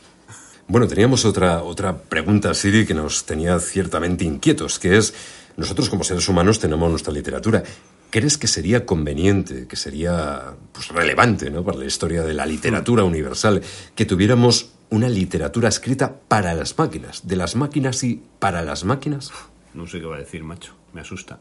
Bueno, 0.68 0.88
teníamos 0.88 1.26
otra, 1.26 1.62
otra 1.62 1.96
pregunta, 1.96 2.54
Siri, 2.56 2.88
que 2.88 2.96
nos 2.96 3.26
tenía 3.26 3.60
ciertamente 3.60 4.26
inquietos, 4.26 4.80
que 4.80 4.98
es, 4.98 5.14
nosotros 5.58 5.90
como 5.90 6.04
seres 6.04 6.28
humanos 6.28 6.60
tenemos 6.60 6.90
nuestra 6.90 7.14
literatura. 7.14 7.62
¿Crees 8.10 8.38
que 8.38 8.48
sería 8.48 8.84
conveniente, 8.84 9.68
que 9.68 9.76
sería 9.76 10.56
pues, 10.72 10.88
relevante 10.88 11.52
¿no? 11.52 11.64
para 11.64 11.78
la 11.78 11.86
historia 11.86 12.24
de 12.24 12.34
la 12.34 12.48
literatura 12.48 13.04
universal, 13.04 13.62
que 13.94 14.06
tuviéramos 14.06 14.72
una 14.90 15.08
literatura 15.08 15.70
escrita 15.70 16.16
para 16.28 16.56
las 16.56 16.78
máquinas, 16.80 17.28
de 17.28 17.36
las 17.36 17.56
máquinas 17.56 18.04
y 18.04 18.24
para 18.40 18.64
las 18.64 18.86
máquinas? 18.86 19.32
No 19.76 19.86
sé 19.86 20.00
qué 20.00 20.06
va 20.06 20.16
a 20.16 20.20
decir, 20.20 20.44
macho. 20.44 20.74
Me 20.94 21.02
asusta. 21.02 21.40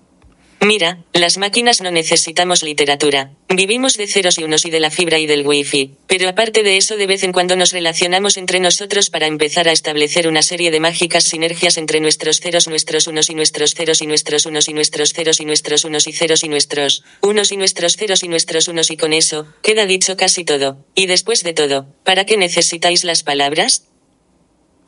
Mira, 0.64 0.96
las 1.12 1.36
máquinas 1.36 1.82
no 1.82 1.90
necesitamos 1.90 2.62
literatura. 2.62 3.32
Vivimos 3.50 3.98
de 3.98 4.06
ceros 4.06 4.38
y 4.38 4.44
unos 4.44 4.64
y 4.64 4.70
de 4.70 4.80
la 4.80 4.90
fibra 4.90 5.18
y 5.18 5.26
del 5.26 5.46
wifi. 5.46 5.92
Pero 6.06 6.26
aparte 6.26 6.62
de 6.62 6.78
eso, 6.78 6.96
de 6.96 7.06
vez 7.06 7.22
en 7.22 7.32
cuando 7.32 7.54
nos 7.54 7.72
relacionamos 7.72 8.38
entre 8.38 8.60
nosotros 8.60 9.10
para 9.10 9.26
empezar 9.26 9.68
a 9.68 9.72
establecer 9.72 10.26
una 10.26 10.40
serie 10.40 10.70
de 10.70 10.80
mágicas 10.80 11.24
sinergias 11.24 11.76
entre 11.76 12.00
nuestros 12.00 12.40
ceros, 12.40 12.66
nuestros 12.66 13.06
unos 13.06 13.28
y 13.28 13.34
nuestros 13.34 13.74
ceros 13.74 14.00
y 14.00 14.06
nuestros 14.06 14.46
unos 14.46 14.66
y 14.68 14.72
nuestros 14.72 15.12
ceros 15.12 15.38
y 15.40 15.44
nuestros 15.44 15.84
unos 15.84 16.06
y 16.06 16.12
ceros 16.12 16.44
y 16.44 16.48
nuestros 16.48 17.04
unos 17.20 17.52
y 17.52 17.56
nuestros 17.58 17.96
ceros 17.96 18.22
y 18.22 18.28
nuestros 18.28 18.68
unos 18.68 18.90
y 18.90 18.96
con 18.96 19.12
eso, 19.12 19.46
queda 19.62 19.84
dicho 19.84 20.16
casi 20.16 20.44
todo. 20.44 20.78
Y 20.94 21.06
después 21.06 21.42
de 21.42 21.52
todo, 21.52 21.88
¿para 22.04 22.24
qué 22.24 22.38
necesitáis 22.38 23.04
las 23.04 23.22
palabras? 23.22 23.84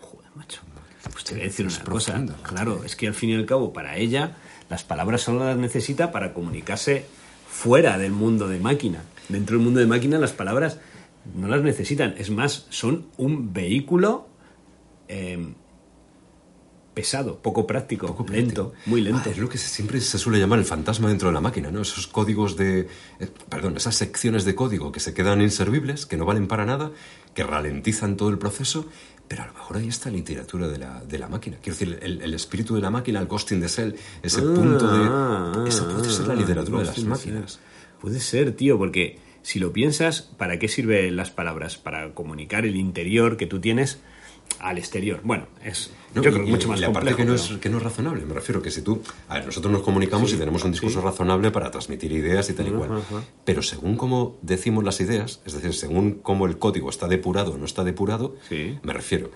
Joder, 0.00 0.30
macho. 0.34 0.62
Pues 1.12 1.24
te 1.24 1.34
voy 1.34 1.42
a 1.42 1.44
decir 1.44 1.66
una 1.66 1.84
cosa. 1.84 2.24
Claro, 2.44 2.82
es 2.82 2.96
que 2.96 3.08
al 3.08 3.14
fin 3.14 3.28
y 3.28 3.34
al 3.34 3.44
cabo, 3.44 3.74
para 3.74 3.98
ella, 3.98 4.36
las 4.68 4.84
palabras 4.84 5.22
solo 5.22 5.44
las 5.44 5.56
necesita 5.56 6.10
para 6.12 6.32
comunicarse 6.34 7.04
fuera 7.48 7.98
del 7.98 8.12
mundo 8.12 8.48
de 8.48 8.58
máquina. 8.58 9.02
Dentro 9.28 9.56
del 9.56 9.64
mundo 9.64 9.80
de 9.80 9.86
máquina, 9.86 10.18
las 10.18 10.32
palabras 10.32 10.78
no 11.34 11.48
las 11.48 11.62
necesitan. 11.62 12.14
Es 12.18 12.30
más, 12.30 12.66
son 12.70 13.06
un 13.16 13.52
vehículo 13.52 14.28
eh, 15.08 15.52
pesado, 16.94 17.38
poco 17.42 17.66
práctico, 17.66 18.06
Poco 18.06 18.24
lento, 18.32 18.70
práctico. 18.70 18.90
muy 18.90 19.02
lento. 19.02 19.22
Ah, 19.26 19.30
es 19.30 19.38
lo 19.38 19.48
que 19.48 19.58
siempre 19.58 20.00
se 20.00 20.18
suele 20.18 20.38
llamar 20.38 20.58
el 20.58 20.64
fantasma 20.64 21.08
dentro 21.08 21.28
de 21.28 21.34
la 21.34 21.40
máquina, 21.42 21.70
¿no? 21.70 21.82
Esos 21.82 22.06
códigos 22.06 22.56
de... 22.56 22.88
eh, 23.20 23.28
perdón, 23.50 23.76
esas 23.76 23.94
secciones 23.96 24.44
de 24.44 24.54
código 24.54 24.92
que 24.92 25.00
se 25.00 25.12
quedan 25.12 25.42
inservibles, 25.42 26.06
que 26.06 26.16
no 26.16 26.24
valen 26.24 26.48
para 26.48 26.64
nada, 26.64 26.90
que 27.34 27.44
ralentizan 27.44 28.16
todo 28.16 28.30
el 28.30 28.38
proceso, 28.38 28.86
pero 29.28 29.42
a 29.42 29.46
lo 29.46 29.52
mejor 29.54 29.76
ahí 29.78 29.88
está 29.88 30.10
la 30.10 30.16
literatura 30.16 30.68
de 30.68 30.78
la, 30.78 31.02
de 31.04 31.18
la 31.18 31.28
máquina. 31.28 31.56
Quiero 31.62 31.78
decir, 31.78 31.98
el, 32.02 32.22
el 32.22 32.34
espíritu 32.34 32.74
de 32.74 32.80
la 32.80 32.90
máquina, 32.90 33.20
el 33.20 33.26
Ghost 33.26 33.52
in 33.52 33.60
the 33.60 33.68
Shell, 33.68 33.94
ese 34.22 34.42
punto 34.42 34.88
Ah, 34.90 35.52
de... 35.56 35.68
Esa 35.68 35.88
puede 35.88 36.10
ser 36.10 36.26
la 36.28 36.34
ah, 36.34 36.36
literatura 36.36 36.80
de 36.80 36.84
las 36.86 37.04
máquinas. 37.04 37.60
Puede 38.00 38.20
ser, 38.20 38.52
tío, 38.52 38.78
porque 38.78 39.18
si 39.42 39.58
lo 39.58 39.72
piensas, 39.72 40.22
¿para 40.22 40.58
qué 40.58 40.68
sirven 40.68 41.16
las 41.16 41.30
palabras? 41.30 41.76
Para 41.76 42.12
comunicar 42.14 42.66
el 42.66 42.76
interior 42.76 43.36
que 43.36 43.46
tú 43.46 43.60
tienes 43.60 44.00
al 44.60 44.78
exterior. 44.78 45.20
Bueno, 45.24 45.46
es 45.64 45.90
No, 46.14 46.22
yo 46.22 46.32
creo 46.32 46.46
y- 46.46 46.50
mucho 46.50 46.68
más 46.68 46.80
y 46.80 46.84
aparte 46.84 47.10
complejo. 47.12 47.16
que 47.18 47.24
no, 47.24 47.34
es, 47.34 47.60
que 47.60 47.68
no 47.68 47.76
es 47.78 47.82
razonable, 47.82 48.24
me 48.24 48.34
refiero 48.34 48.62
que 48.62 48.70
si 48.70 48.82
tú... 48.82 49.02
A 49.28 49.34
ver, 49.34 49.46
nosotros 49.46 49.72
nos 49.72 49.82
comunicamos 49.82 50.32
y 50.32 50.36
tenemos 50.36 50.64
un 50.64 50.72
discurso 50.72 51.00
razonable 51.00 51.50
para 51.50 51.70
transmitir 51.70 52.12
ideas 52.12 52.48
y 52.50 52.54
tal 52.54 52.68
y 52.68 52.70
cual. 52.70 53.02
Pero 53.44 53.62
según 53.62 53.96
cómo 53.96 54.38
decimos 54.42 54.82
las 54.84 55.00
ideas, 55.00 55.40
es 55.44 55.52
decir, 55.52 55.74
según 55.74 56.14
cómo 56.22 56.46
el 56.46 56.58
código 56.58 56.88
está 56.90 57.06
depurado 57.08 57.52
o 57.52 57.58
no 57.58 57.64
está 57.64 57.84
depurado, 57.84 58.36
Sí. 58.48 58.78
me 58.82 58.92
refiero... 58.92 59.30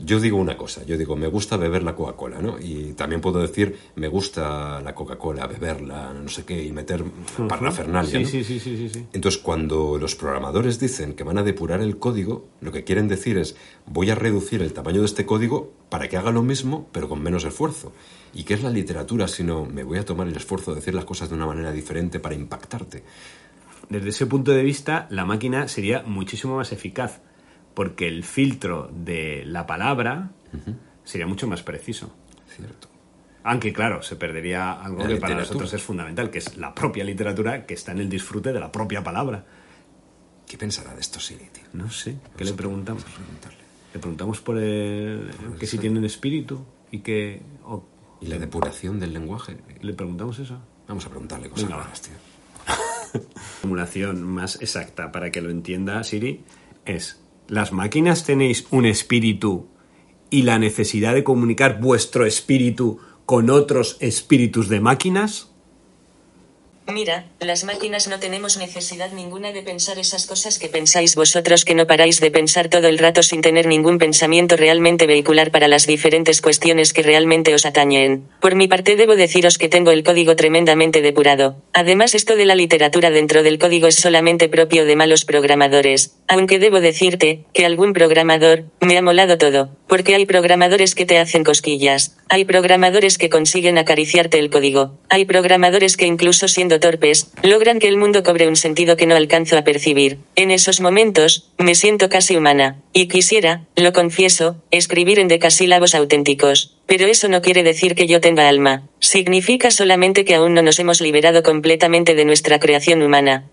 Yo 0.00 0.20
digo 0.20 0.36
una 0.36 0.56
cosa, 0.56 0.84
yo 0.84 0.96
digo, 0.96 1.16
me 1.16 1.26
gusta 1.26 1.56
beber 1.56 1.82
la 1.82 1.96
Coca-Cola, 1.96 2.40
¿no? 2.40 2.56
Y 2.60 2.92
también 2.92 3.20
puedo 3.20 3.40
decir, 3.40 3.76
me 3.96 4.06
gusta 4.06 4.80
la 4.80 4.94
Coca-Cola, 4.94 5.46
beberla, 5.48 6.12
no 6.14 6.28
sé 6.28 6.44
qué, 6.44 6.62
y 6.64 6.70
meter 6.70 7.02
parrafernalia, 7.48 8.10
Sí, 8.10 8.22
¿no? 8.22 8.28
sí, 8.28 8.44
sí, 8.44 8.60
sí, 8.60 8.76
sí, 8.76 8.88
sí. 8.88 9.06
Entonces, 9.12 9.40
cuando 9.42 9.98
los 9.98 10.14
programadores 10.14 10.78
dicen 10.78 11.14
que 11.14 11.24
van 11.24 11.38
a 11.38 11.42
depurar 11.42 11.80
el 11.80 11.98
código, 11.98 12.46
lo 12.60 12.70
que 12.70 12.84
quieren 12.84 13.08
decir 13.08 13.38
es, 13.38 13.56
voy 13.86 14.10
a 14.10 14.14
reducir 14.14 14.62
el 14.62 14.72
tamaño 14.72 15.00
de 15.00 15.06
este 15.06 15.26
código 15.26 15.72
para 15.88 16.08
que 16.08 16.16
haga 16.16 16.30
lo 16.30 16.42
mismo, 16.42 16.88
pero 16.92 17.08
con 17.08 17.20
menos 17.22 17.44
esfuerzo. 17.44 17.92
¿Y 18.34 18.44
qué 18.44 18.54
es 18.54 18.62
la 18.62 18.70
literatura 18.70 19.26
sino 19.26 19.64
me 19.64 19.82
voy 19.82 19.98
a 19.98 20.04
tomar 20.04 20.28
el 20.28 20.36
esfuerzo 20.36 20.72
de 20.72 20.76
decir 20.76 20.94
las 20.94 21.06
cosas 21.06 21.28
de 21.28 21.34
una 21.34 21.46
manera 21.46 21.72
diferente 21.72 22.20
para 22.20 22.34
impactarte? 22.36 23.02
Desde 23.88 24.10
ese 24.10 24.26
punto 24.26 24.52
de 24.52 24.62
vista, 24.62 25.06
la 25.10 25.24
máquina 25.24 25.66
sería 25.66 26.02
muchísimo 26.02 26.56
más 26.56 26.72
eficaz, 26.72 27.20
porque 27.78 28.08
el 28.08 28.24
filtro 28.24 28.90
de 28.92 29.44
la 29.46 29.64
palabra 29.64 30.32
sería 31.04 31.28
mucho 31.28 31.46
más 31.46 31.62
preciso. 31.62 32.12
¿Cierto? 32.48 32.88
Aunque, 33.44 33.72
claro, 33.72 34.02
se 34.02 34.16
perdería 34.16 34.72
algo 34.72 35.04
La 35.04 35.06
que 35.10 35.16
para 35.18 35.36
nosotros 35.36 35.72
es 35.72 35.80
fundamental, 35.80 36.28
que 36.28 36.38
es 36.38 36.56
la 36.56 36.74
propia 36.74 37.04
literatura 37.04 37.66
que 37.66 37.74
está 37.74 37.92
en 37.92 38.00
el 38.00 38.08
disfrute 38.08 38.52
de 38.52 38.58
la 38.58 38.72
propia 38.72 39.04
palabra. 39.04 39.46
¿Qué 40.44 40.58
pensará 40.58 40.92
de 40.92 41.00
esto 41.00 41.20
Siri, 41.20 41.50
tío? 41.52 41.66
No 41.72 41.88
sé, 41.88 42.16
¿qué 42.36 42.44
le 42.44 42.52
preguntamos? 42.54 43.04
Le 43.94 44.00
preguntamos 44.00 44.40
por 44.40 44.58
el, 44.58 45.30
que 45.60 45.68
si 45.68 45.78
tienen 45.78 46.04
espíritu 46.04 46.66
y 46.90 46.98
que... 46.98 47.42
¿Y 48.20 48.26
la 48.26 48.40
depuración 48.40 48.98
del 48.98 49.12
lenguaje? 49.12 49.56
¿Le 49.82 49.92
preguntamos 49.92 50.36
eso? 50.40 50.58
Vamos 50.88 51.06
a 51.06 51.10
preguntarle 51.10 51.48
cosas 51.48 51.68
Venga, 51.68 51.80
raras, 51.84 52.02
tío. 52.02 53.22
formulación 53.60 54.24
más 54.24 54.60
exacta 54.60 55.12
para 55.12 55.30
que 55.30 55.40
lo 55.40 55.50
entienda 55.50 56.02
Siri 56.02 56.42
es, 56.84 57.20
¿las 57.48 57.72
máquinas 57.72 58.24
tenéis 58.24 58.66
un 58.70 58.84
espíritu 58.84 59.68
y 60.30 60.42
la 60.42 60.58
necesidad 60.58 61.14
de 61.14 61.24
comunicar 61.24 61.80
vuestro 61.80 62.26
espíritu 62.26 62.98
con 63.26 63.50
otros 63.50 63.96
espíritus 64.00 64.68
de 64.68 64.80
máquinas? 64.80 65.50
Mira, 66.90 67.26
las 67.38 67.64
máquinas 67.64 68.08
no 68.08 68.18
tenemos 68.18 68.56
necesidad 68.56 69.12
ninguna 69.12 69.52
de 69.52 69.62
pensar 69.62 69.98
esas 69.98 70.26
cosas 70.26 70.58
que 70.58 70.70
pensáis 70.70 71.16
vosotros 71.16 71.66
que 71.66 71.74
no 71.74 71.86
paráis 71.86 72.18
de 72.18 72.30
pensar 72.30 72.70
todo 72.70 72.88
el 72.88 72.96
rato 72.96 73.22
sin 73.22 73.42
tener 73.42 73.66
ningún 73.66 73.98
pensamiento 73.98 74.56
realmente 74.56 75.06
vehicular 75.06 75.50
para 75.50 75.68
las 75.68 75.86
diferentes 75.86 76.40
cuestiones 76.40 76.94
que 76.94 77.02
realmente 77.02 77.52
os 77.52 77.66
atañen. 77.66 78.26
Por 78.40 78.54
mi 78.54 78.68
parte 78.68 78.96
debo 78.96 79.16
deciros 79.16 79.58
que 79.58 79.68
tengo 79.68 79.90
el 79.90 80.02
código 80.02 80.34
tremendamente 80.34 81.02
depurado. 81.02 81.56
Además 81.74 82.14
esto 82.14 82.36
de 82.36 82.46
la 82.46 82.54
literatura 82.54 83.10
dentro 83.10 83.42
del 83.42 83.58
código 83.58 83.86
es 83.86 83.96
solamente 83.96 84.48
propio 84.48 84.86
de 84.86 84.96
malos 84.96 85.26
programadores, 85.26 86.16
aunque 86.26 86.58
debo 86.58 86.80
decirte, 86.80 87.44
que 87.52 87.66
algún 87.66 87.92
programador, 87.92 88.64
me 88.80 88.96
ha 88.96 89.02
molado 89.02 89.36
todo, 89.36 89.76
porque 89.88 90.14
hay 90.14 90.24
programadores 90.24 90.94
que 90.94 91.04
te 91.04 91.18
hacen 91.18 91.44
cosquillas, 91.44 92.16
hay 92.30 92.46
programadores 92.46 93.18
que 93.18 93.28
consiguen 93.28 93.76
acariciarte 93.76 94.38
el 94.38 94.48
código, 94.48 94.98
hay 95.10 95.26
programadores 95.26 95.98
que 95.98 96.06
incluso 96.06 96.48
siendo 96.48 96.77
torpes, 96.80 97.32
logran 97.42 97.78
que 97.78 97.88
el 97.88 97.96
mundo 97.96 98.22
cobre 98.22 98.48
un 98.48 98.56
sentido 98.56 98.96
que 98.96 99.06
no 99.06 99.14
alcanzo 99.14 99.56
a 99.56 99.64
percibir. 99.64 100.18
En 100.36 100.50
esos 100.50 100.80
momentos, 100.80 101.50
me 101.58 101.74
siento 101.74 102.08
casi 102.08 102.36
humana, 102.36 102.80
y 102.92 103.08
quisiera, 103.08 103.64
lo 103.76 103.92
confieso, 103.92 104.56
escribir 104.70 105.18
en 105.18 105.28
decasílabos 105.28 105.94
auténticos. 105.94 106.76
Pero 106.86 107.06
eso 107.06 107.28
no 107.28 107.42
quiere 107.42 107.62
decir 107.62 107.94
que 107.94 108.06
yo 108.06 108.20
tenga 108.20 108.48
alma, 108.48 108.88
significa 109.00 109.70
solamente 109.70 110.24
que 110.24 110.34
aún 110.34 110.54
no 110.54 110.62
nos 110.62 110.78
hemos 110.78 111.00
liberado 111.00 111.42
completamente 111.42 112.14
de 112.14 112.24
nuestra 112.24 112.58
creación 112.58 113.02
humana. 113.02 113.48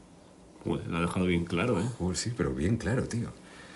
Uy, 0.64 0.80
lo 0.88 0.98
ha 0.98 1.02
dejado 1.02 1.26
bien 1.26 1.46
claro, 1.46 1.80
¿eh? 1.80 1.86
Joder, 2.00 2.18
sí, 2.18 2.32
pero 2.36 2.52
bien 2.52 2.78
claro, 2.78 3.08
tío. 3.08 3.32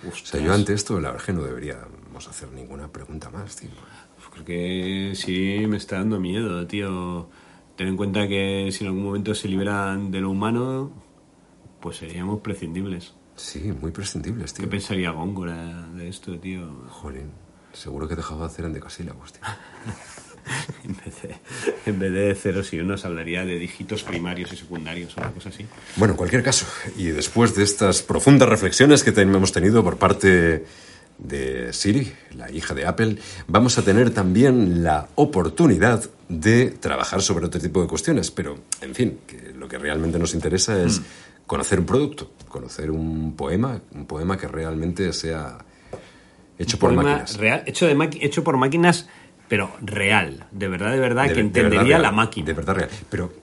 O 0.07 0.15
sea, 0.15 0.39
yo 0.39 0.53
ante 0.53 0.73
esto, 0.73 0.93
la 0.99 1.11
verdad 1.11 1.21
es 1.21 1.25
que 1.25 1.33
no 1.33 1.43
deberíamos 1.43 2.27
hacer 2.27 2.49
ninguna 2.51 2.87
pregunta 2.87 3.29
más, 3.29 3.55
tío. 3.57 3.69
Creo 4.31 4.45
que 4.45 5.11
sí 5.15 5.65
me 5.67 5.77
está 5.77 5.97
dando 5.97 6.19
miedo, 6.19 6.65
tío. 6.67 7.29
Ten 7.79 7.87
en 7.87 7.95
cuenta 7.95 8.27
que 8.27 8.67
si 8.73 8.83
en 8.83 8.89
algún 8.89 9.05
momento 9.05 9.33
se 9.33 9.47
liberan 9.47 10.11
de 10.11 10.19
lo 10.19 10.31
humano, 10.31 10.91
pues 11.79 11.95
seríamos 11.95 12.41
prescindibles. 12.41 13.13
Sí, 13.37 13.71
muy 13.71 13.91
prescindibles, 13.91 14.51
¿Qué 14.51 14.63
tío. 14.63 14.69
pensaría 14.69 15.11
Góngora 15.11 15.87
de 15.95 16.09
esto, 16.09 16.37
tío? 16.37 16.69
Jolín, 16.89 17.31
seguro 17.71 18.05
que 18.09 18.17
dejaba 18.17 18.41
de 18.41 18.45
hacer 18.47 18.65
en 18.65 18.73
decasílabos, 18.73 19.31
tío. 19.31 19.43
En 20.83 20.97
vez, 20.97 21.21
de, 21.21 21.35
en 21.85 21.99
vez 21.99 22.11
de 22.11 22.35
ceros 22.35 22.73
y 22.73 22.79
unos 22.79 23.05
hablaría 23.05 23.45
de 23.45 23.57
dígitos 23.59 24.03
primarios 24.03 24.51
y 24.51 24.57
secundarios 24.57 25.15
o 25.15 25.21
una 25.21 25.31
cosa 25.31 25.49
así. 25.49 25.65
Bueno, 25.95 26.15
en 26.15 26.17
cualquier 26.17 26.43
caso, 26.43 26.65
y 26.97 27.05
después 27.05 27.55
de 27.55 27.63
estas 27.63 28.01
profundas 28.01 28.49
reflexiones 28.49 29.03
que 29.03 29.11
hemos 29.11 29.51
tenido 29.53 29.83
por 29.83 29.97
parte 29.97 30.65
de 31.19 31.71
Siri, 31.71 32.11
la 32.35 32.51
hija 32.51 32.73
de 32.73 32.85
Apple, 32.87 33.19
vamos 33.47 33.77
a 33.77 33.83
tener 33.83 34.09
también 34.09 34.83
la 34.83 35.09
oportunidad 35.15 36.09
de 36.29 36.69
trabajar 36.71 37.21
sobre 37.21 37.47
otro 37.47 37.59
tipo 37.59 37.81
de 37.81 37.87
cuestiones. 37.87 38.31
Pero, 38.31 38.57
en 38.81 38.95
fin, 38.95 39.19
que 39.27 39.51
lo 39.57 39.67
que 39.67 39.77
realmente 39.77 40.17
nos 40.19 40.33
interesa 40.33 40.81
es 40.81 41.01
conocer 41.45 41.79
un 41.79 41.85
producto, 41.85 42.31
conocer 42.47 42.89
un 42.91 43.35
poema, 43.35 43.81
un 43.93 44.05
poema 44.05 44.37
que 44.37 44.47
realmente 44.47 45.11
sea 45.11 45.57
hecho 46.57 46.77
por 46.79 46.89
Poema 46.89 47.03
máquinas. 47.03 47.37
real, 47.37 47.63
hecho, 47.65 47.87
de 47.87 47.95
maqui- 47.95 48.19
hecho 48.21 48.43
por 48.43 48.57
máquinas, 48.57 49.07
pero 49.47 49.71
real. 49.81 50.45
De 50.51 50.67
verdad, 50.67 50.91
de 50.91 50.99
verdad, 50.99 51.23
De- 51.23 51.29
que 51.29 51.35
de 51.35 51.41
verdad 51.43 51.57
entendería 51.63 51.97
real, 51.97 52.01
la 52.03 52.11
máquina. 52.11 52.45
De 52.45 52.53
verdad 52.53 52.75
real. 52.75 52.89
Pero 53.09 53.33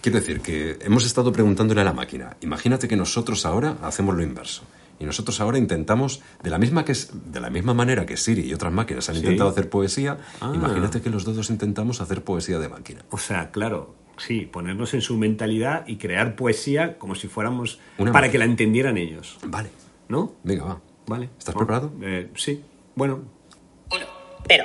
quiero 0.00 0.18
decir 0.18 0.40
que 0.40 0.78
hemos 0.80 1.04
estado 1.06 1.30
preguntándole 1.32 1.80
a 1.82 1.84
la 1.84 1.92
máquina. 1.92 2.36
Imagínate 2.40 2.88
que 2.88 2.96
nosotros 2.96 3.46
ahora 3.46 3.76
hacemos 3.82 4.16
lo 4.16 4.22
inverso. 4.22 4.62
Y 5.02 5.04
nosotros 5.04 5.40
ahora 5.40 5.58
intentamos, 5.58 6.22
de 6.44 6.50
la 6.50 6.58
misma, 6.58 6.84
que, 6.84 6.92
es- 6.92 7.10
de 7.12 7.40
la 7.40 7.50
misma 7.50 7.74
manera 7.74 8.06
que 8.06 8.16
Siri 8.16 8.42
y 8.42 8.54
otras 8.54 8.72
máquinas 8.72 9.08
han 9.08 9.16
Sí. 9.16 9.22
intentado 9.22 9.50
hacer 9.50 9.68
poesía, 9.68 10.18
Ah. 10.40 10.52
imagínate 10.54 11.00
que 11.02 11.10
los 11.10 11.24
dos 11.24 11.50
intentamos 11.50 12.00
hacer 12.00 12.22
poesía 12.22 12.60
de 12.60 12.68
máquina. 12.68 13.04
O 13.10 13.18
sea, 13.18 13.50
claro, 13.50 13.96
sí, 14.16 14.42
ponernos 14.42 14.94
en 14.94 15.00
su 15.02 15.16
mentalidad 15.16 15.84
y 15.88 15.96
crear 15.96 16.36
poesía 16.36 16.98
como 16.98 17.16
si 17.16 17.26
fuéramos 17.26 17.80
Una 17.98 18.12
para 18.12 18.26
máquina. 18.26 18.32
que 18.32 18.38
la 18.38 18.44
entendieran 18.44 18.96
ellos, 18.96 19.38
Vale, 19.44 19.70
¿no? 20.08 20.34
venga, 20.44 20.64
va. 20.64 20.80
Vale. 21.08 21.30
¿Estás 21.36 21.54
Ah, 21.56 21.58
preparado? 21.58 21.92
eh, 22.00 22.30
sí. 22.36 22.62
Bueno, 22.94 23.22
Pero, 24.48 24.64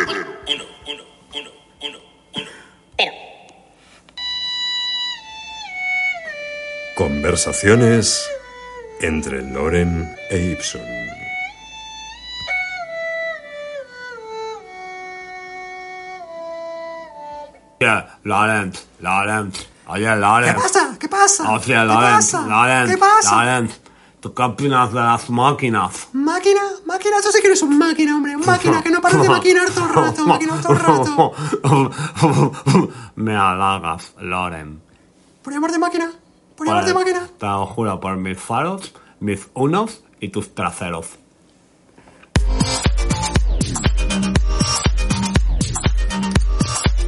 Conversaciones 7.31 8.29
entre 8.99 9.41
Loren 9.41 10.13
e 10.29 10.51
Ibsen. 10.51 10.81
ya, 17.79 18.19
Laurent, 18.25 18.75
Laurent, 18.99 19.55
oye, 19.87 20.13
Laurent. 20.13 20.57
¿Qué 20.57 20.61
pasa? 20.61 20.97
¿Qué 20.99 21.07
pasa? 21.07 21.51
Hostia, 21.53 21.79
¿Qué 21.79 21.85
Laurent, 21.85 22.15
pasa? 22.17 22.45
Laurent, 22.45 22.91
¿Qué 22.91 22.97
pasa? 22.97 23.35
Laurent. 23.37 23.71
¿Tú 24.19 24.33
qué 24.33 24.43
opinas 24.43 24.91
de 24.91 24.99
las 24.99 25.29
máquinas? 25.29 26.09
¿Máquina? 26.11 26.61
¿Máquina? 26.85 27.17
Eso 27.17 27.31
sí 27.31 27.39
que 27.39 27.47
eres 27.47 27.61
un 27.61 27.77
máquina, 27.77 28.17
hombre. 28.17 28.35
Un 28.35 28.45
máquina 28.45 28.83
que 28.83 28.91
no 28.91 28.99
paras 28.99 29.21
de 29.21 29.29
maquinar 29.29 29.69
todo 29.69 29.85
el 29.85 29.93
rato. 29.93 30.25
Maquinar 30.27 30.61
todo 30.61 30.73
el 30.73 30.79
rato. 30.79 31.31
Me 33.15 33.37
halagas, 33.37 34.15
Loren. 34.19 34.81
Por 35.41 35.53
llamar 35.53 35.71
de 35.71 35.79
máquina. 35.79 36.11
Por 36.65 36.93
máquina. 36.93 37.29
Te 37.37 37.45
lo 37.45 37.65
juro 37.65 37.99
por 37.99 38.17
mis 38.17 38.39
faros, 38.39 38.93
mis 39.19 39.49
unos 39.53 40.03
y 40.19 40.29
tus 40.29 40.53
traseros. 40.53 41.17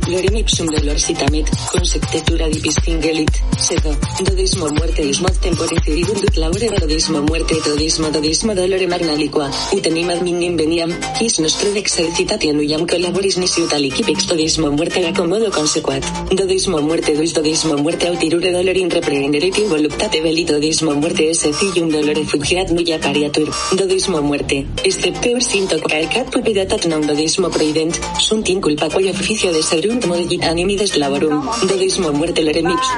Lorem 0.03 0.35
ipsum 0.35 0.67
dolor 0.67 0.99
citamet, 0.99 1.47
consectetura 1.71 2.49
dipistingelit, 2.51 3.37
sedo, 3.57 3.93
dodismo 4.27 4.67
muerte 4.75 5.05
ismod 5.07 5.37
tempore 5.39 5.77
ciribundut 5.85 6.35
laure 6.35 6.67
dodismo 6.81 7.21
muerte 7.23 7.55
dodismo 7.63 8.09
dodismo 8.11 8.53
dolore 8.53 8.87
magnaliqua, 8.91 9.47
utenimad 9.71 10.19
minim 10.21 10.57
veniam, 10.57 10.91
quis 11.17 11.39
nostro 11.39 11.71
exercitatio 11.81 12.51
nuyam 12.53 12.83
collaboris 12.85 13.37
nisi 13.37 13.63
utaliquipex 13.63 14.27
dodismo 14.27 14.71
muerte 14.71 15.05
acomodo 15.07 15.49
consequat, 15.51 16.03
dodismo 16.35 16.81
muerte 16.81 17.15
duis 17.15 17.33
dodismo 17.33 17.77
muerte 17.77 18.09
autirure 18.09 18.51
dolorin 18.51 18.91
reprehenderetim 18.91 19.69
voluptate 19.69 20.21
veli 20.21 20.43
dodismo 20.43 20.97
muerte 20.99 21.29
esse 21.29 21.53
filium 21.53 21.89
dolore 21.95 22.25
fugiat 22.25 22.75
nuya 22.75 22.99
cariatur, 22.99 23.47
dodismo 23.79 24.21
muerte, 24.21 24.65
excepteur 24.83 25.41
sinto 25.41 25.79
calcat 25.87 26.27
pupidatat 26.35 26.91
non 26.91 27.07
dodismo 27.07 27.49
proident, 27.49 28.03
sunt 28.19 28.49
in 28.49 28.59
culpa 28.59 28.89
quae 28.89 29.09
officio 29.09 29.53
de 29.53 29.63
serunt 29.63 29.93
modigit 30.07 30.43
animides 30.43 30.95
laborum, 30.97 31.35
dodismo 31.69 32.11
muerte 32.11 32.41
leremips. 32.41 32.89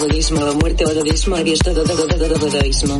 Dodismo 0.00 0.52
muerte 0.60 0.84
o 0.84 0.94
dodismo 0.94 1.36
adiós 1.36 1.60
dodismo 1.64 2.98